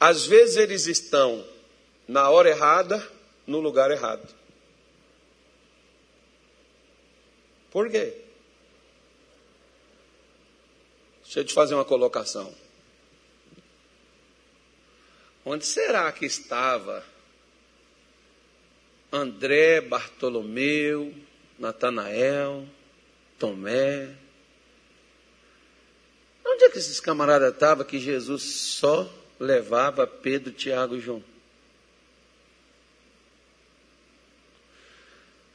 Às 0.00 0.26
vezes 0.26 0.56
eles 0.56 0.86
estão 0.86 1.44
na 2.06 2.30
hora 2.30 2.48
errada, 2.48 3.06
no 3.46 3.60
lugar 3.60 3.90
errado. 3.90 4.26
Por 7.70 7.90
quê? 7.90 8.14
Deixa 11.22 11.40
eu 11.40 11.44
te 11.44 11.52
fazer 11.52 11.74
uma 11.74 11.84
colocação. 11.84 12.54
Onde 15.44 15.66
será 15.66 16.10
que 16.12 16.24
estava 16.24 17.04
André, 19.12 19.80
Bartolomeu, 19.80 21.14
Natanael, 21.58 22.66
Tomé? 23.38 24.14
Onde 26.44 26.64
é 26.64 26.70
que 26.70 26.78
esses 26.78 27.00
camaradas 27.00 27.52
estavam 27.52 27.84
que 27.84 27.98
Jesus 27.98 28.42
só 28.42 29.08
levava 29.38 30.06
Pedro, 30.06 30.52
Tiago 30.52 30.96
e 30.96 31.00
João? 31.00 31.22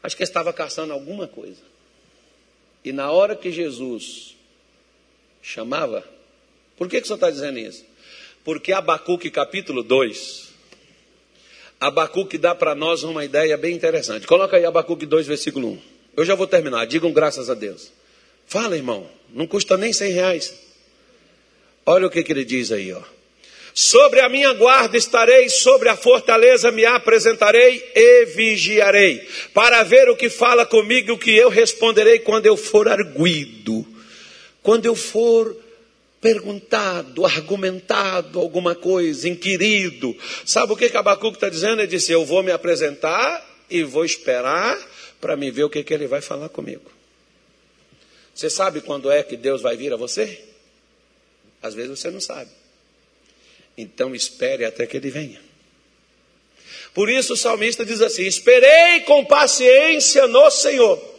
Acho 0.01 0.17
que 0.17 0.23
estava 0.23 0.51
caçando 0.51 0.91
alguma 0.91 1.27
coisa. 1.27 1.61
E 2.83 2.91
na 2.91 3.09
hora 3.11 3.35
que 3.35 3.51
Jesus 3.51 4.35
chamava, 5.41 6.03
por 6.77 6.89
que, 6.89 6.97
que 6.99 7.03
o 7.03 7.07
senhor 7.07 7.15
está 7.15 7.29
dizendo 7.29 7.59
isso? 7.59 7.85
Porque 8.43 8.73
Abacuque 8.73 9.31
capítulo 9.31 9.81
2, 9.81 10.52
Abacuque 11.79 12.37
dá 12.37 12.55
para 12.55 12.73
nós 12.73 13.03
uma 13.03 13.25
ideia 13.25 13.57
bem 13.57 13.75
interessante. 13.75 14.25
Coloca 14.25 14.57
aí 14.57 14.65
Abacuque 14.65 15.05
2, 15.05 15.27
versículo 15.27 15.69
1. 15.69 15.81
Eu 16.17 16.25
já 16.25 16.35
vou 16.35 16.47
terminar, 16.47 16.85
digam 16.85 17.11
graças 17.11 17.49
a 17.49 17.53
Deus. 17.53 17.91
Fala, 18.45 18.75
irmão, 18.75 19.07
não 19.33 19.47
custa 19.47 19.77
nem 19.77 19.91
100 19.91 20.11
reais. 20.11 20.53
Olha 21.85 22.07
o 22.07 22.09
que, 22.09 22.23
que 22.23 22.31
ele 22.31 22.45
diz 22.45 22.71
aí, 22.71 22.93
ó. 22.93 23.01
Sobre 23.73 24.19
a 24.19 24.29
minha 24.29 24.53
guarda 24.53 24.95
estarei, 24.95 25.49
sobre 25.49 25.89
a 25.89 25.97
fortaleza 25.97 26.71
me 26.71 26.85
apresentarei 26.85 27.83
e 27.95 28.25
vigiarei, 28.25 29.27
para 29.51 29.81
ver 29.81 30.09
o 30.09 30.15
que 30.15 30.29
fala 30.29 30.63
comigo 30.63 31.09
e 31.09 31.11
o 31.11 31.17
que 31.17 31.35
eu 31.35 31.49
responderei 31.49 32.19
quando 32.19 32.45
eu 32.45 32.55
for 32.55 32.87
arguído, 32.87 33.85
quando 34.61 34.85
eu 34.85 34.93
for 34.93 35.57
perguntado, 36.23 37.25
argumentado 37.25 38.39
alguma 38.39 38.73
coisa, 38.73 39.27
inquirido. 39.27 40.17
Sabe 40.45 40.71
o 40.71 40.77
que, 40.77 40.89
que 40.89 40.95
Abacuque 40.95 41.35
está 41.35 41.49
dizendo? 41.49 41.81
Ele 41.81 41.87
disse: 41.87 42.13
Eu 42.13 42.25
vou 42.25 42.41
me 42.41 42.51
apresentar 42.51 43.45
e 43.69 43.83
vou 43.83 44.05
esperar 44.05 44.79
para 45.19 45.35
me 45.35 45.51
ver 45.51 45.65
o 45.65 45.69
que, 45.69 45.83
que 45.83 45.93
ele 45.93 46.07
vai 46.07 46.21
falar 46.21 46.47
comigo. 46.47 46.89
Você 48.33 48.49
sabe 48.49 48.81
quando 48.81 49.11
é 49.11 49.21
que 49.21 49.35
Deus 49.35 49.61
vai 49.61 49.75
vir 49.75 49.91
a 49.93 49.97
você? 49.97 50.41
Às 51.61 51.73
vezes 51.75 51.99
você 51.99 52.09
não 52.09 52.21
sabe. 52.21 52.49
Então 53.77 54.15
espere 54.15 54.63
até 54.63 54.87
que 54.87 54.95
ele 54.97 55.09
venha. 55.09 55.41
Por 56.93 57.09
isso 57.09 57.33
o 57.33 57.37
salmista 57.37 57.85
diz 57.85 58.01
assim: 58.01 58.23
Esperei 58.23 59.01
com 59.01 59.25
paciência 59.25 60.25
no 60.27 60.49
Senhor. 60.49 61.12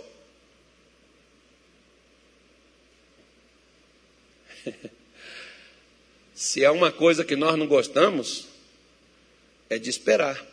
Se 6.35 6.65
é 6.65 6.71
uma 6.71 6.91
coisa 6.91 7.25
que 7.25 7.37
nós 7.37 7.57
não 7.57 7.67
gostamos, 7.67 8.47
é 9.71 9.79
de 9.79 9.89
esperar. 9.89 10.45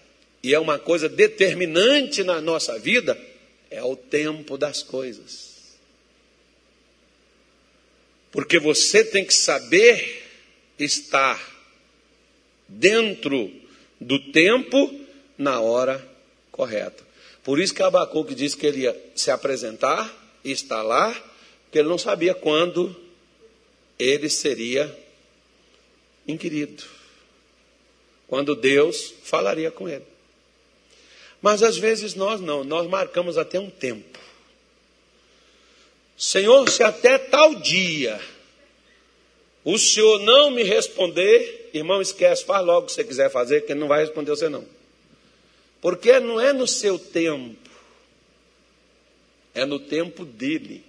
E 0.43 0.53
é 0.53 0.59
uma 0.59 0.79
coisa 0.79 1.07
determinante 1.07 2.23
na 2.23 2.41
nossa 2.41 2.77
vida, 2.79 3.17
é 3.69 3.83
o 3.83 3.95
tempo 3.95 4.57
das 4.57 4.81
coisas. 4.83 5.77
Porque 8.31 8.59
você 8.59 9.03
tem 9.03 9.25
que 9.25 9.33
saber 9.33 10.23
estar 10.79 11.39
dentro 12.67 13.51
do 13.99 14.31
tempo, 14.31 14.99
na 15.37 15.59
hora 15.59 16.07
correta. 16.51 17.03
Por 17.43 17.59
isso 17.59 17.73
que 17.73 17.83
Abacuque 17.83 18.35
disse 18.35 18.55
que 18.55 18.65
ele 18.65 18.81
ia 18.81 19.11
se 19.15 19.31
apresentar 19.31 20.21
estar 20.43 20.81
lá, 20.81 21.13
porque 21.63 21.79
ele 21.79 21.89
não 21.89 21.97
sabia 21.97 22.33
quando 22.33 22.95
ele 24.01 24.29
seria 24.29 24.97
inquirido. 26.27 26.83
Quando 28.27 28.55
Deus 28.55 29.13
falaria 29.23 29.69
com 29.69 29.87
ele. 29.87 30.05
Mas 31.41 31.63
às 31.63 31.77
vezes 31.77 32.15
nós 32.15 32.39
não, 32.39 32.63
nós 32.63 32.87
marcamos 32.87 33.37
até 33.37 33.59
um 33.59 33.69
tempo. 33.69 34.19
Senhor, 36.17 36.69
se 36.69 36.83
até 36.83 37.17
tal 37.17 37.55
dia 37.55 38.21
o 39.63 39.77
senhor 39.77 40.19
não 40.19 40.49
me 40.49 40.63
responder, 40.63 41.69
irmão, 41.73 42.01
esquece, 42.01 42.43
faz 42.43 42.65
logo 42.65 42.81
o 42.81 42.85
que 42.87 42.93
você 42.93 43.03
quiser 43.03 43.29
fazer, 43.29 43.61
que 43.61 43.71
ele 43.71 43.79
não 43.79 43.87
vai 43.87 44.01
responder 44.01 44.31
você 44.31 44.49
não. 44.49 44.65
Porque 45.79 46.19
não 46.19 46.39
é 46.39 46.53
no 46.53 46.67
seu 46.67 46.97
tempo, 46.97 47.69
é 49.53 49.65
no 49.65 49.79
tempo 49.79 50.25
dele. 50.25 50.83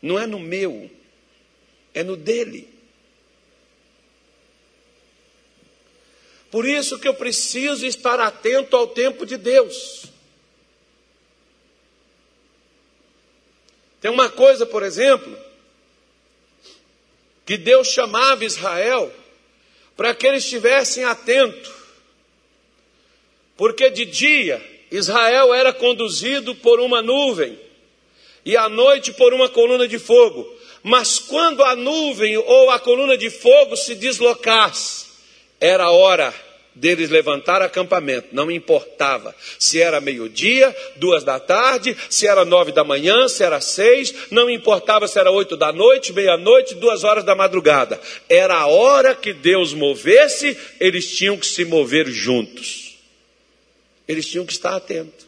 Não 0.00 0.18
é 0.18 0.26
no 0.26 0.38
meu, 0.38 0.88
é 1.98 2.04
no 2.04 2.16
dele. 2.16 2.68
Por 6.48 6.64
isso 6.64 6.96
que 6.96 7.08
eu 7.08 7.14
preciso 7.14 7.84
estar 7.84 8.20
atento 8.20 8.76
ao 8.76 8.86
tempo 8.86 9.26
de 9.26 9.36
Deus. 9.36 10.04
Tem 14.00 14.12
uma 14.12 14.30
coisa, 14.30 14.64
por 14.64 14.84
exemplo, 14.84 15.36
que 17.44 17.56
Deus 17.56 17.88
chamava 17.88 18.44
Israel 18.44 19.12
para 19.96 20.14
que 20.14 20.24
eles 20.24 20.44
estivessem 20.44 21.02
atentos, 21.02 21.74
porque 23.56 23.90
de 23.90 24.04
dia 24.04 24.64
Israel 24.88 25.52
era 25.52 25.72
conduzido 25.72 26.54
por 26.54 26.78
uma 26.78 27.02
nuvem 27.02 27.58
e 28.44 28.56
à 28.56 28.68
noite 28.68 29.12
por 29.12 29.34
uma 29.34 29.48
coluna 29.48 29.88
de 29.88 29.98
fogo, 29.98 30.57
mas 30.88 31.18
quando 31.18 31.62
a 31.62 31.76
nuvem 31.76 32.38
ou 32.38 32.70
a 32.70 32.80
coluna 32.80 33.16
de 33.16 33.28
fogo 33.28 33.76
se 33.76 33.94
deslocasse, 33.94 35.04
era 35.60 35.90
hora 35.90 36.34
deles 36.74 37.10
levantar 37.10 37.60
acampamento, 37.60 38.28
não 38.32 38.50
importava 38.50 39.34
se 39.58 39.82
era 39.82 40.00
meio-dia, 40.00 40.74
duas 40.96 41.24
da 41.24 41.38
tarde, 41.38 41.94
se 42.08 42.26
era 42.26 42.44
nove 42.44 42.72
da 42.72 42.84
manhã, 42.84 43.28
se 43.28 43.44
era 43.44 43.60
seis, 43.60 44.14
não 44.30 44.48
importava 44.48 45.06
se 45.06 45.18
era 45.18 45.30
oito 45.30 45.56
da 45.58 45.72
noite, 45.72 46.12
meia-noite, 46.12 46.74
duas 46.76 47.04
horas 47.04 47.24
da 47.24 47.34
madrugada. 47.34 48.00
Era 48.28 48.56
a 48.56 48.66
hora 48.66 49.14
que 49.14 49.34
Deus 49.34 49.74
movesse, 49.74 50.56
eles 50.80 51.14
tinham 51.14 51.36
que 51.36 51.46
se 51.46 51.66
mover 51.66 52.06
juntos. 52.08 52.96
Eles 54.06 54.26
tinham 54.26 54.46
que 54.46 54.52
estar 54.52 54.74
atentos. 54.74 55.26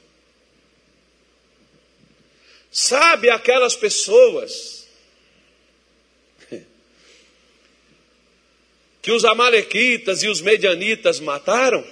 Sabe 2.70 3.28
aquelas 3.28 3.74
pessoas 3.74 4.79
que 9.02 9.10
os 9.10 9.24
amalequitas 9.24 10.22
e 10.22 10.28
os 10.28 10.40
medianitas 10.40 11.20
mataram, 11.20 11.84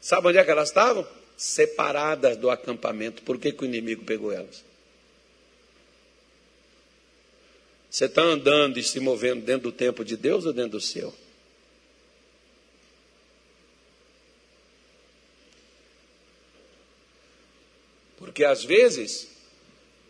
sabe 0.00 0.28
onde 0.28 0.38
é 0.38 0.44
que 0.44 0.50
elas 0.50 0.68
estavam? 0.68 1.06
Separadas 1.36 2.36
do 2.36 2.50
acampamento. 2.50 3.22
Por 3.22 3.38
que, 3.38 3.52
que 3.52 3.62
o 3.62 3.66
inimigo 3.66 4.04
pegou 4.04 4.32
elas? 4.32 4.64
Você 7.90 8.04
está 8.04 8.22
andando 8.22 8.78
e 8.78 8.82
se 8.82 9.00
movendo 9.00 9.42
dentro 9.42 9.70
do 9.70 9.72
tempo 9.72 10.04
de 10.04 10.16
Deus 10.16 10.44
ou 10.44 10.52
dentro 10.52 10.72
do 10.72 10.80
seu? 10.80 11.14
Porque 18.18 18.44
às 18.44 18.62
vezes 18.62 19.30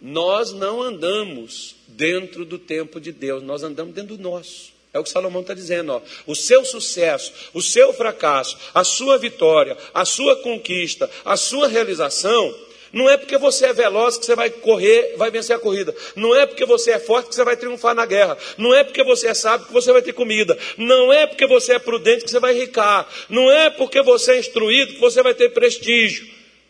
nós 0.01 0.53
não 0.53 0.83
andamos 0.83 1.77
dentro 1.87 2.45
do 2.45 2.59
tempo 2.59 3.01
de 3.01 3.13
Deus, 3.13 3.43
nós 3.43 3.63
andamos 3.63 3.95
dentro 3.95 4.17
do 4.17 4.23
nosso. 4.23 4.76
É 4.97 4.99
o 4.99 5.05
que 5.05 5.11
Salomão 5.11 5.43
está 5.43 5.53
dizendo. 5.53 5.93
Ó. 5.93 6.01
O 6.27 6.35
seu 6.35 6.65
sucesso, 6.65 7.31
o 7.53 7.61
seu 7.61 7.93
fracasso, 7.93 8.57
a 8.73 8.83
sua 8.83 9.19
vitória, 9.19 9.77
a 9.93 10.07
sua 10.07 10.37
conquista, 10.37 11.11
a 11.23 11.37
sua 11.37 11.69
realização, 11.69 12.55
não 12.91 13.11
é 13.11 13.19
porque 13.19 13.37
você 13.37 13.67
é 13.67 13.73
veloz 13.75 14.17
que 14.17 14.25
você 14.25 14.35
vai 14.35 14.49
correr, 14.49 15.17
vai 15.19 15.31
vencer 15.31 15.55
a 15.55 15.59
corrida. 15.59 15.95
Não 16.15 16.35
é 16.35 16.47
porque 16.47 16.65
você 16.65 16.93
é 16.93 16.99
forte 16.99 17.29
que 17.29 17.35
você 17.35 17.45
vai 17.45 17.55
triunfar 17.55 17.95
na 17.95 18.07
guerra. 18.07 18.39
Não 18.57 18.75
é 18.75 18.83
porque 18.83 19.05
você 19.05 19.29
é 19.29 19.35
sábio 19.35 19.67
que 19.67 19.73
você 19.73 19.93
vai 19.93 20.01
ter 20.01 20.15
comida. 20.15 20.57
Não 20.79 21.13
é 21.13 21.27
porque 21.27 21.47
você 21.47 21.75
é 21.75 21.79
prudente 21.79 22.25
que 22.25 22.31
você 22.31 22.41
vai 22.41 22.55
ricar. 22.55 23.07
Não 23.29 23.53
é 23.53 23.69
porque 23.69 24.01
você 24.01 24.33
é 24.33 24.39
instruído 24.39 24.95
que 24.95 25.01
você 25.01 25.23
vai 25.23 25.35
ter 25.35 25.51
prestígio. 25.51 26.27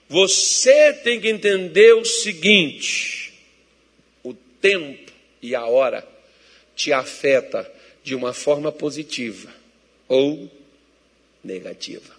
Você 0.09 0.93
tem 0.95 1.21
que 1.21 1.29
entender 1.29 1.95
o 1.95 2.05
seguinte: 2.05 3.33
o 4.25 4.35
tempo 4.35 5.13
e 5.41 5.55
a 5.55 5.65
hora 5.65 6.05
te 6.75 6.93
afeta 6.93 7.76
de 8.07 8.15
uma 8.15 8.33
forma 8.33 8.71
positiva 8.71 9.53
ou 10.07 10.49
negativa. 11.43 12.15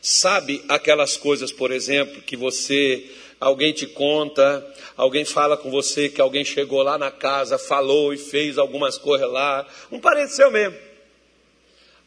Sabe 0.00 0.64
aquelas 0.70 1.18
coisas, 1.18 1.52
por 1.52 1.70
exemplo, 1.70 2.22
que 2.22 2.34
você, 2.34 3.04
alguém 3.38 3.74
te 3.74 3.86
conta, 3.86 4.66
alguém 4.96 5.26
fala 5.26 5.54
com 5.54 5.70
você 5.70 6.08
que 6.08 6.18
alguém 6.18 6.46
chegou 6.46 6.82
lá 6.82 6.96
na 6.96 7.10
casa, 7.10 7.58
falou 7.58 8.14
e 8.14 8.16
fez 8.16 8.56
algumas 8.56 8.96
coisas 8.96 9.30
lá, 9.30 9.68
um 9.92 10.00
parente 10.00 10.32
seu 10.32 10.50
mesmo. 10.50 10.78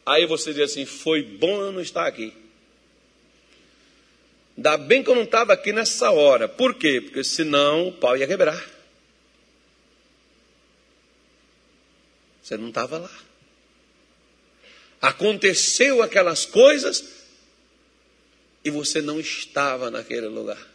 Aí 0.04 0.26
você 0.26 0.52
diz 0.52 0.72
assim: 0.72 0.84
foi 0.84 1.22
bom 1.22 1.60
eu 1.60 1.70
não 1.70 1.80
estar 1.80 2.08
aqui. 2.08 2.32
Ainda 4.56 4.76
bem 4.76 5.04
que 5.04 5.10
eu 5.10 5.14
não 5.14 5.22
estava 5.22 5.52
aqui 5.52 5.72
nessa 5.72 6.10
hora. 6.10 6.48
Por 6.48 6.74
quê? 6.74 7.00
Porque 7.00 7.22
senão 7.22 7.86
o 7.86 7.92
pau 7.92 8.16
ia 8.16 8.26
quebrar. 8.26 8.77
Você 12.48 12.56
não 12.56 12.68
estava 12.68 12.96
lá. 12.96 13.22
Aconteceu 15.02 16.02
aquelas 16.02 16.46
coisas 16.46 17.04
e 18.64 18.70
você 18.70 19.02
não 19.02 19.20
estava 19.20 19.90
naquele 19.90 20.28
lugar 20.28 20.66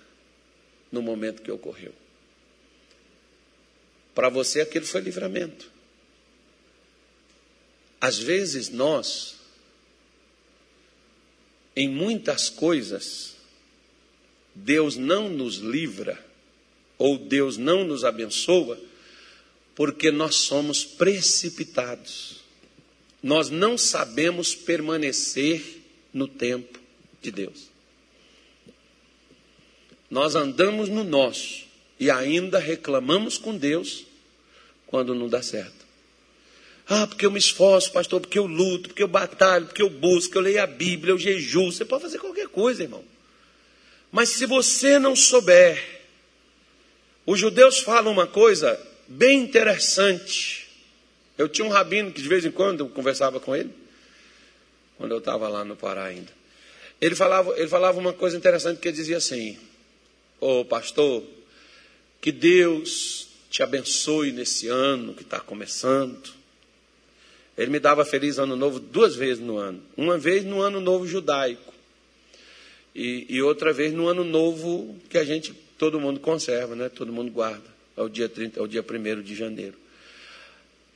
no 0.91 1.01
momento 1.01 1.41
que 1.41 1.49
ocorreu. 1.49 1.91
Para 4.13 4.29
você 4.29 4.61
aquilo 4.61 4.85
foi 4.85 5.01
livramento. 5.01 5.71
Às 7.99 8.19
vezes 8.19 8.69
nós, 8.69 9.37
em 11.75 11.89
muitas 11.89 12.51
coisas, 12.51 13.33
Deus 14.53 14.95
não 14.95 15.27
nos 15.27 15.55
livra 15.55 16.23
ou 16.99 17.17
Deus 17.17 17.57
não 17.57 17.83
nos 17.83 18.05
abençoa 18.05 18.79
porque 19.75 20.11
nós 20.11 20.35
somos 20.35 20.83
precipitados. 20.83 22.41
Nós 23.21 23.49
não 23.49 23.77
sabemos 23.77 24.53
permanecer 24.53 25.81
no 26.13 26.27
tempo 26.27 26.79
de 27.21 27.31
Deus. 27.31 27.69
Nós 30.09 30.35
andamos 30.35 30.89
no 30.89 31.03
nosso 31.03 31.63
e 31.99 32.11
ainda 32.11 32.59
reclamamos 32.59 33.37
com 33.37 33.57
Deus 33.57 34.05
quando 34.85 35.15
não 35.15 35.27
dá 35.27 35.41
certo. 35.41 35.83
Ah, 36.87 37.07
porque 37.07 37.25
eu 37.25 37.31
me 37.31 37.39
esforço, 37.39 37.91
pastor, 37.91 38.19
porque 38.19 38.37
eu 38.37 38.45
luto, 38.45 38.89
porque 38.89 39.01
eu 39.01 39.07
batalho, 39.07 39.65
porque 39.65 39.81
eu 39.81 39.89
busco, 39.89 40.37
eu 40.37 40.41
leio 40.41 40.61
a 40.61 40.67
Bíblia, 40.67 41.13
eu 41.13 41.17
jejuo. 41.17 41.71
Você 41.71 41.85
pode 41.85 42.03
fazer 42.03 42.19
qualquer 42.19 42.47
coisa, 42.49 42.83
irmão. 42.83 43.03
Mas 44.11 44.29
se 44.29 44.45
você 44.45 44.99
não 44.99 45.15
souber, 45.15 46.01
os 47.25 47.39
judeus 47.39 47.79
falam 47.79 48.11
uma 48.11 48.27
coisa 48.27 48.79
bem 49.07 49.41
interessante. 49.41 50.67
Eu 51.37 51.49
tinha 51.49 51.65
um 51.65 51.71
rabino 51.71 52.11
que 52.11 52.21
de 52.21 52.27
vez 52.27 52.45
em 52.45 52.51
quando 52.51 52.81
eu 52.81 52.89
conversava 52.89 53.39
com 53.39 53.55
ele, 53.55 53.71
quando 54.97 55.11
eu 55.11 55.17
estava 55.17 55.47
lá 55.47 55.65
no 55.65 55.75
Pará 55.75 56.05
ainda. 56.05 56.31
Ele 57.01 57.15
falava, 57.15 57.57
ele 57.57 57.67
falava 57.67 57.99
uma 57.99 58.13
coisa 58.13 58.37
interessante 58.37 58.79
que 58.79 58.87
ele 58.87 58.95
dizia 58.95 59.17
assim: 59.17 59.57
Ô 60.39 60.59
oh, 60.59 60.65
pastor, 60.65 61.23
que 62.21 62.31
Deus 62.31 63.27
te 63.49 63.61
abençoe 63.61 64.31
nesse 64.31 64.67
ano 64.67 65.13
que 65.13 65.23
está 65.23 65.39
começando. 65.39 66.31
Ele 67.57 67.69
me 67.69 67.79
dava 67.79 68.03
feliz 68.03 68.39
ano 68.39 68.55
novo 68.55 68.79
duas 68.79 69.15
vezes 69.15 69.43
no 69.43 69.57
ano. 69.57 69.81
Uma 69.95 70.17
vez 70.17 70.43
no 70.43 70.61
ano 70.61 70.79
novo 70.79 71.05
judaico. 71.05 71.73
E, 72.95 73.25
e 73.29 73.41
outra 73.41 73.73
vez 73.73 73.93
no 73.93 74.07
ano 74.07 74.23
novo 74.23 74.97
que 75.09 75.17
a 75.17 75.23
gente, 75.23 75.53
todo 75.77 75.99
mundo 75.99 76.19
conserva, 76.19 76.75
né? 76.75 76.89
Todo 76.89 77.11
mundo 77.11 77.31
guarda. 77.31 77.72
Ao 77.95 78.09
dia, 78.09 78.27
30, 78.27 78.59
ao 78.59 78.67
dia 78.67 78.83
1 78.83 79.21
de 79.21 79.35
janeiro. 79.35 79.77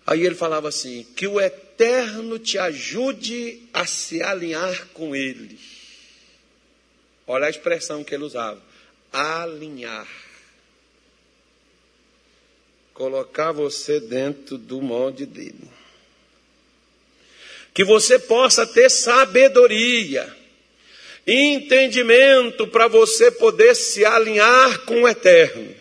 Aí 0.05 0.25
ele 0.25 0.35
falava 0.35 0.69
assim: 0.69 1.05
que 1.15 1.27
o 1.27 1.39
eterno 1.39 2.39
te 2.39 2.57
ajude 2.57 3.61
a 3.73 3.85
se 3.85 4.21
alinhar 4.21 4.87
com 4.93 5.15
ele. 5.15 5.59
Olha 7.25 7.47
a 7.47 7.49
expressão 7.49 8.03
que 8.03 8.15
ele 8.15 8.23
usava: 8.23 8.61
alinhar 9.11 10.07
colocar 12.97 13.51
você 13.51 13.99
dentro 13.99 14.57
do 14.57 14.81
molde 14.81 15.27
dele. 15.27 15.69
Que 17.71 17.83
você 17.83 18.17
possa 18.17 18.65
ter 18.65 18.89
sabedoria, 18.89 20.35
entendimento 21.27 22.65
para 22.65 22.87
você 22.87 23.29
poder 23.29 23.75
se 23.75 24.03
alinhar 24.03 24.79
com 24.79 25.03
o 25.03 25.07
eterno. 25.07 25.75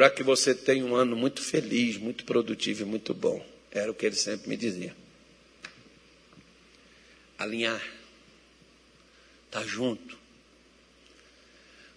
Para 0.00 0.08
que 0.08 0.22
você 0.22 0.54
tenha 0.54 0.82
um 0.82 0.96
ano 0.96 1.14
muito 1.14 1.42
feliz, 1.42 1.98
muito 1.98 2.24
produtivo 2.24 2.80
e 2.80 2.84
muito 2.86 3.12
bom. 3.12 3.44
Era 3.70 3.90
o 3.90 3.94
que 3.94 4.06
ele 4.06 4.16
sempre 4.16 4.48
me 4.48 4.56
dizia. 4.56 4.96
Alinhar. 7.36 7.86
Estar 9.44 9.60
tá 9.60 9.66
junto. 9.66 10.16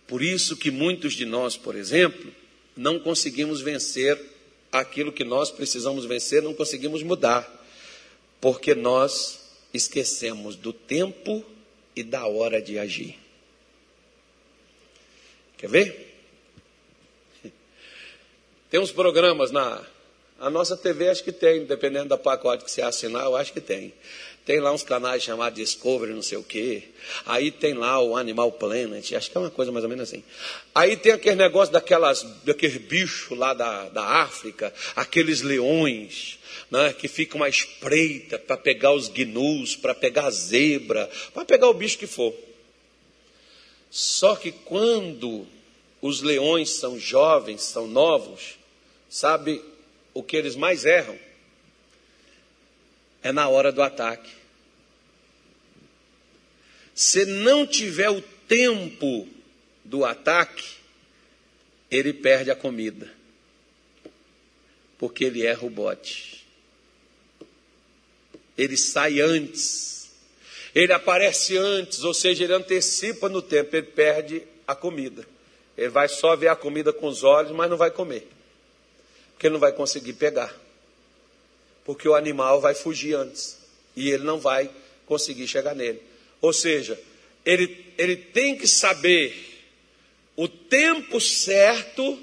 Por 0.06 0.22
isso 0.22 0.58
que 0.58 0.70
muitos 0.70 1.14
de 1.14 1.26
nós, 1.26 1.56
por 1.56 1.78
exemplo, 1.78 2.30
não 2.76 3.00
conseguimos 3.00 3.62
vencer 3.62 4.20
aquilo 4.70 5.14
que 5.14 5.24
nós 5.24 5.50
precisamos 5.50 6.04
vencer, 6.04 6.44
não 6.44 6.54
conseguimos 6.54 7.02
mudar, 7.04 7.50
porque 8.42 8.76
nós 8.76 9.40
esquecemos 9.74 10.58
do 10.58 10.74
tempo 10.74 11.42
e 11.96 12.04
da 12.04 12.28
hora 12.28 12.62
de 12.62 12.78
agir. 12.78 13.18
Quer 15.56 15.70
ver? 15.70 16.13
Tem 18.74 18.80
uns 18.80 18.92
programas 18.92 19.52
na 19.52 19.80
a 20.40 20.50
nossa 20.50 20.76
TV 20.76 21.08
acho 21.08 21.24
que 21.24 21.32
tem, 21.32 21.64
dependendo 21.64 22.10
da 22.10 22.18
pacote 22.18 22.66
que 22.66 22.72
você 22.72 22.82
assinar, 22.82 23.26
eu 23.26 23.36
acho 23.36 23.54
que 23.54 23.62
tem. 23.62 23.94
Tem 24.48 24.60
lá 24.60 24.72
uns 24.72 24.82
canais 24.82 25.22
chamados 25.22 25.60
Discovery, 25.60 26.12
não 26.12 26.24
sei 26.24 26.40
o 26.40 26.44
quê. 26.44 26.86
Aí 27.24 27.52
tem 27.52 27.76
lá 27.76 28.02
o 28.02 28.18
Animal 28.18 28.52
Planet, 28.52 29.14
acho 29.14 29.30
que 29.30 29.38
é 29.38 29.40
uma 29.40 29.52
coisa 29.52 29.72
mais 29.72 29.84
ou 29.84 29.90
menos 29.92 30.10
assim. 30.10 30.24
Aí 30.74 30.98
tem 30.98 31.12
aquele 31.12 31.36
negócio 31.36 31.72
daquelas, 31.72 32.24
daqueles 32.44 32.78
bichos 32.78 33.38
lá 33.38 33.54
da, 33.54 33.90
da 33.90 34.04
África, 34.24 34.74
aqueles 34.96 35.44
leões, 35.44 36.40
né, 36.72 36.94
que 36.94 37.08
ficam 37.08 37.44
à 37.44 37.50
espreita 37.50 38.40
para 38.40 38.58
pegar 38.58 38.92
os 38.92 39.08
gnus, 39.08 39.76
para 39.76 39.94
pegar 39.94 40.26
a 40.26 40.32
zebra, 40.32 41.08
para 41.32 41.46
pegar 41.46 41.70
o 41.70 41.76
bicho 41.76 42.00
que 42.00 42.08
for. 42.08 42.34
Só 43.92 44.36
que 44.36 44.52
quando 44.52 45.46
os 46.02 46.24
leões 46.24 46.72
são 46.72 46.98
jovens, 47.00 47.62
são 47.62 47.86
novos, 47.86 48.63
sabe 49.14 49.64
o 50.14 50.24
que 50.24 50.36
eles 50.36 50.56
mais 50.56 50.86
erram? 50.86 51.18
é 53.24 53.32
na 53.32 53.48
hora 53.48 53.72
do 53.72 53.82
ataque. 53.82 54.30
Se 56.94 57.26
não 57.26 57.66
tiver 57.66 58.10
o 58.10 58.22
tempo 58.22 59.28
do 59.84 60.04
ataque, 60.04 60.66
ele 61.90 62.14
perde 62.14 62.52
a 62.52 62.56
comida. 62.56 63.10
Porque 65.00 65.24
ele 65.24 65.46
erra 65.46 65.66
o 65.66 65.70
bote. 65.70 66.46
Ele 68.58 68.78
sai 68.78 69.22
antes. 69.22 70.12
Ele 70.76 70.92
aparece 70.92 71.58
antes, 71.58 72.04
ou 72.04 72.14
seja, 72.14 72.44
ele 72.44 72.54
antecipa 72.54 73.30
no 73.30 73.42
tempo, 73.42 73.76
ele 73.76 73.88
perde 73.88 74.44
a 74.68 74.76
comida. 74.76 75.26
Ele 75.78 75.90
vai 75.90 76.08
só 76.08 76.36
ver 76.36 76.50
a 76.50 76.56
comida 76.56 76.92
com 76.92 77.08
os 77.08 77.24
olhos, 77.24 77.52
mas 77.52 77.70
não 77.70 77.78
vai 77.78 77.90
comer. 77.90 78.28
Porque 79.34 79.48
ele 79.48 79.54
não 79.54 79.60
vai 79.60 79.74
conseguir 79.74 80.14
pegar 80.14 80.64
porque 81.86 82.08
o 82.08 82.16
animal 82.16 82.62
vai 82.62 82.74
fugir 82.74 83.16
antes 83.16 83.58
e 83.96 84.10
ele 84.10 84.24
não 84.24 84.40
vai 84.40 84.70
conseguir 85.06 85.48
chegar 85.48 85.76
nele. 85.76 86.02
Ou 86.42 86.54
seja, 86.54 87.00
ele, 87.46 87.94
ele 87.98 88.16
tem 88.16 88.58
que 88.58 88.68
saber 88.68 89.52
o 90.36 90.48
tempo 90.48 91.20
certo, 91.20 92.20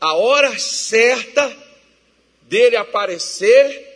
a 0.00 0.14
hora 0.14 0.58
certa 0.58 1.56
dele 2.42 2.76
aparecer 2.76 3.88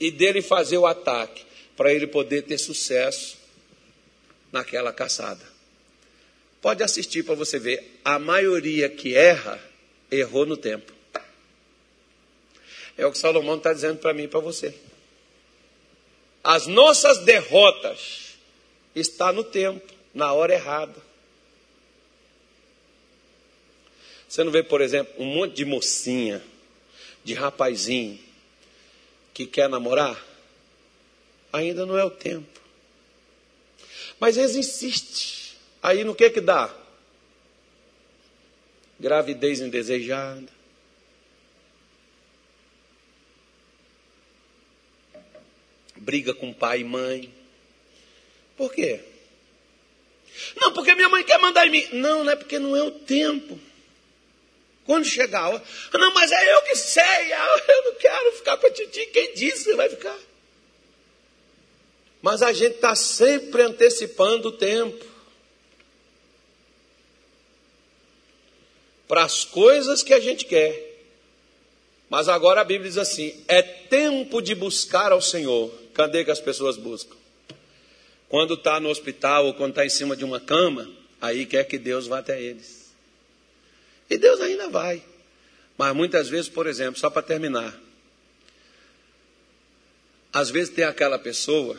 e 0.00 0.10
dele 0.10 0.42
fazer 0.42 0.78
o 0.78 0.86
ataque, 0.86 1.44
para 1.76 1.92
ele 1.92 2.06
poder 2.06 2.42
ter 2.42 2.58
sucesso 2.58 3.38
naquela 4.52 4.92
caçada. 4.92 5.46
Pode 6.60 6.82
assistir 6.82 7.22
para 7.24 7.34
você 7.34 7.58
ver, 7.58 8.00
a 8.04 8.18
maioria 8.18 8.88
que 8.88 9.14
erra, 9.14 9.62
errou 10.10 10.44
no 10.44 10.56
tempo. 10.56 10.97
É 12.98 13.06
o 13.06 13.12
que 13.12 13.16
Salomão 13.18 13.56
está 13.56 13.72
dizendo 13.72 14.00
para 14.00 14.12
mim 14.12 14.24
e 14.24 14.28
para 14.28 14.40
você. 14.40 14.74
As 16.42 16.66
nossas 16.66 17.18
derrotas 17.18 18.36
está 18.92 19.32
no 19.32 19.44
tempo, 19.44 19.86
na 20.12 20.32
hora 20.32 20.52
errada. 20.52 21.00
Você 24.28 24.42
não 24.42 24.50
vê, 24.50 24.64
por 24.64 24.80
exemplo, 24.80 25.14
um 25.16 25.26
monte 25.26 25.54
de 25.54 25.64
mocinha, 25.64 26.42
de 27.22 27.34
rapazinho 27.34 28.18
que 29.32 29.46
quer 29.46 29.68
namorar? 29.68 30.20
Ainda 31.52 31.86
não 31.86 31.96
é 31.96 32.04
o 32.04 32.10
tempo. 32.10 32.60
Mas 34.18 34.36
eles 34.36 34.56
insistem. 34.56 35.56
Aí 35.80 36.02
no 36.02 36.16
que 36.16 36.28
que 36.30 36.40
dá? 36.40 36.74
Gravidez 38.98 39.60
indesejada 39.60 40.57
briga 46.08 46.32
com 46.32 46.54
pai 46.54 46.80
e 46.80 46.84
mãe. 46.84 47.30
Por 48.56 48.72
quê? 48.72 49.00
Não, 50.56 50.72
porque 50.72 50.94
minha 50.94 51.10
mãe 51.10 51.22
quer 51.22 51.38
mandar 51.38 51.66
em 51.66 51.70
mim. 51.70 51.86
Não, 51.92 52.24
não 52.24 52.32
é 52.32 52.36
porque 52.36 52.58
não 52.58 52.74
é 52.74 52.82
o 52.82 52.90
tempo. 52.90 53.60
Quando 54.86 55.04
chegar, 55.04 55.50
não, 55.92 56.14
mas 56.14 56.32
é 56.32 56.54
eu 56.54 56.62
que 56.62 56.76
sei, 56.76 57.04
eu 57.30 57.84
não 57.84 57.94
quero 57.96 58.32
ficar 58.32 58.56
para 58.56 58.70
titi. 58.70 59.04
Quem 59.04 59.34
disse 59.34 59.64
que 59.64 59.74
vai 59.74 59.90
ficar? 59.90 60.18
Mas 62.22 62.40
a 62.40 62.54
gente 62.54 62.76
está 62.76 62.94
sempre 62.94 63.60
antecipando 63.60 64.48
o 64.48 64.52
tempo. 64.52 65.04
Para 69.06 69.24
as 69.24 69.44
coisas 69.44 70.02
que 70.02 70.14
a 70.14 70.20
gente 70.20 70.46
quer. 70.46 71.04
Mas 72.08 72.30
agora 72.30 72.62
a 72.62 72.64
Bíblia 72.64 72.88
diz 72.88 72.96
assim: 72.96 73.44
é 73.46 73.60
tempo 73.60 74.40
de 74.40 74.54
buscar 74.54 75.12
ao 75.12 75.20
Senhor 75.20 75.77
Cadê 75.98 76.24
que 76.24 76.30
as 76.30 76.38
pessoas 76.38 76.76
buscam? 76.76 77.16
Quando 78.28 78.54
está 78.54 78.78
no 78.78 78.88
hospital 78.88 79.46
ou 79.46 79.54
quando 79.54 79.70
está 79.70 79.84
em 79.84 79.88
cima 79.88 80.16
de 80.16 80.24
uma 80.24 80.38
cama, 80.38 80.88
aí 81.20 81.44
quer 81.44 81.64
que 81.64 81.76
Deus 81.76 82.06
vá 82.06 82.20
até 82.20 82.40
eles. 82.40 82.92
E 84.08 84.16
Deus 84.16 84.40
ainda 84.40 84.68
vai. 84.68 85.02
Mas 85.76 85.96
muitas 85.96 86.28
vezes, 86.28 86.48
por 86.48 86.68
exemplo, 86.68 87.00
só 87.00 87.10
para 87.10 87.22
terminar, 87.22 87.76
às 90.32 90.50
vezes 90.50 90.72
tem 90.72 90.84
aquela 90.84 91.18
pessoa 91.18 91.76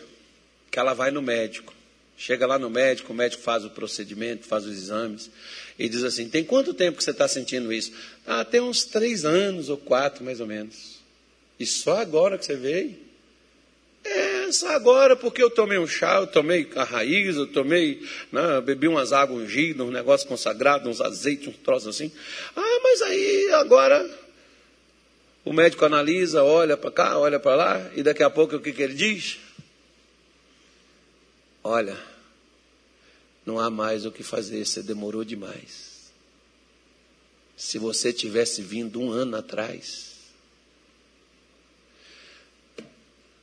que 0.70 0.78
ela 0.78 0.94
vai 0.94 1.12
no 1.12 1.22
médico. 1.22 1.74
Chega 2.18 2.46
lá 2.46 2.60
no 2.60 2.70
médico, 2.70 3.14
o 3.14 3.16
médico 3.16 3.42
faz 3.42 3.64
o 3.64 3.70
procedimento, 3.70 4.46
faz 4.46 4.66
os 4.66 4.74
exames, 4.74 5.32
e 5.78 5.88
diz 5.88 6.04
assim: 6.04 6.28
tem 6.28 6.44
quanto 6.44 6.74
tempo 6.74 6.98
que 6.98 7.06
você 7.06 7.12
está 7.12 7.30
sentindo 7.30 7.72
isso? 7.72 7.94
Ah, 8.28 8.44
tem 8.44 8.60
uns 8.60 8.84
três 8.84 9.24
anos 9.24 9.70
ou 9.70 9.78
quatro, 9.78 10.26
mais 10.26 10.42
ou 10.42 10.48
menos. 10.48 11.00
E 11.58 11.66
só 11.66 12.02
agora 12.02 12.38
que 12.38 12.46
você 12.46 12.58
veio? 12.58 13.09
É, 14.04 14.52
só 14.52 14.70
agora 14.70 15.16
porque 15.16 15.44
eu 15.44 15.50
tomei 15.50 15.78
um 15.78 15.88
chá, 15.88 16.16
eu 16.20 16.28
tomei 16.28 16.70
a 16.76 16.84
raiz, 16.84 17.36
eu 17.36 17.48
tomei, 17.48 18.02
né, 18.32 18.62
bebi 18.62 18.88
umas 18.88 19.12
águas 19.12 19.44
ungidas, 19.44 19.86
um 19.86 19.92
negócio 19.92 20.28
consagrado, 20.28 20.90
uns 20.90 21.02
azeites, 21.02 21.48
uns 21.48 21.58
troços 21.58 21.96
assim. 21.96 22.12
Ah, 22.56 22.80
mas 22.82 23.02
aí 23.02 23.52
agora 23.54 24.10
o 25.44 25.54
médico 25.54 25.86
analisa, 25.86 26.44
olha 26.44 26.78
para 26.78 26.92
cá, 26.92 27.18
olha 27.18 27.40
para 27.40 27.56
lá, 27.56 27.92
e 27.96 28.04
daqui 28.04 28.24
a 28.24 28.30
pouco 28.30 28.56
o 28.56 28.60
que, 28.60 28.72
que 28.72 28.82
ele 28.82 28.94
diz? 28.94 29.38
Olha, 31.64 31.98
não 33.46 33.60
há 33.60 33.70
mais 33.70 34.06
o 34.06 34.12
que 34.12 34.24
fazer, 34.24 34.66
você 34.66 34.82
demorou 34.82 35.24
demais. 35.24 36.12
Se 37.58 37.78
você 37.78 38.14
tivesse 38.14 38.62
vindo 38.62 39.02
um 39.02 39.12
ano 39.12 39.36
atrás, 39.36 40.09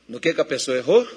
no 0.07 0.19
que, 0.19 0.33
que 0.33 0.41
a 0.41 0.45
pessoa 0.45 0.77
errou? 0.77 1.07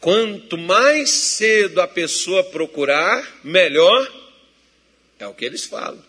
Quanto 0.00 0.56
mais 0.56 1.10
cedo 1.10 1.80
a 1.80 1.88
pessoa 1.88 2.44
procurar, 2.44 3.40
melhor 3.42 4.12
é 5.18 5.26
o 5.26 5.34
que 5.34 5.44
eles 5.44 5.64
falam. 5.64 6.02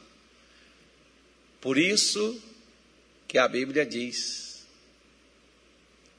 Por 1.60 1.78
isso 1.78 2.42
que 3.28 3.38
a 3.38 3.48
Bíblia 3.48 3.86
diz: 3.86 4.66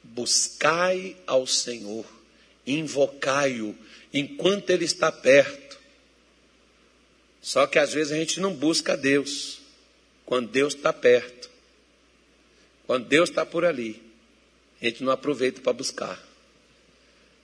buscai 0.03 1.17
ao 1.27 1.47
Senhor, 1.47 2.05
invocai-o 2.67 3.77
enquanto 4.13 4.71
Ele 4.71 4.85
está 4.85 5.11
perto. 5.13 5.79
Só 7.41 7.67
que 7.67 7.79
às 7.79 7.93
vezes 7.93 8.13
a 8.13 8.17
gente 8.17 8.41
não 8.41 8.55
busca 8.55 8.97
Deus 8.97 9.61
quando 10.27 10.49
Deus 10.49 10.75
está 10.75 10.93
perto. 10.93 11.50
Quando 12.91 13.07
Deus 13.07 13.31
está 13.31 13.47
por 13.47 13.65
ali, 13.65 14.03
a 14.83 14.87
gente 14.87 15.05
não 15.05 15.13
aproveita 15.13 15.61
para 15.61 15.73
buscar. 15.73 16.21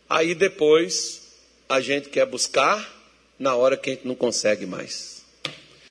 Aí 0.08 0.34
depois 0.34 1.22
a 1.68 1.80
gente 1.80 2.08
quer 2.08 2.26
buscar 2.26 2.84
na 3.38 3.54
hora 3.54 3.76
que 3.76 3.90
a 3.90 3.94
gente 3.94 4.08
não 4.08 4.16
consegue 4.16 4.66
mais. 4.66 5.15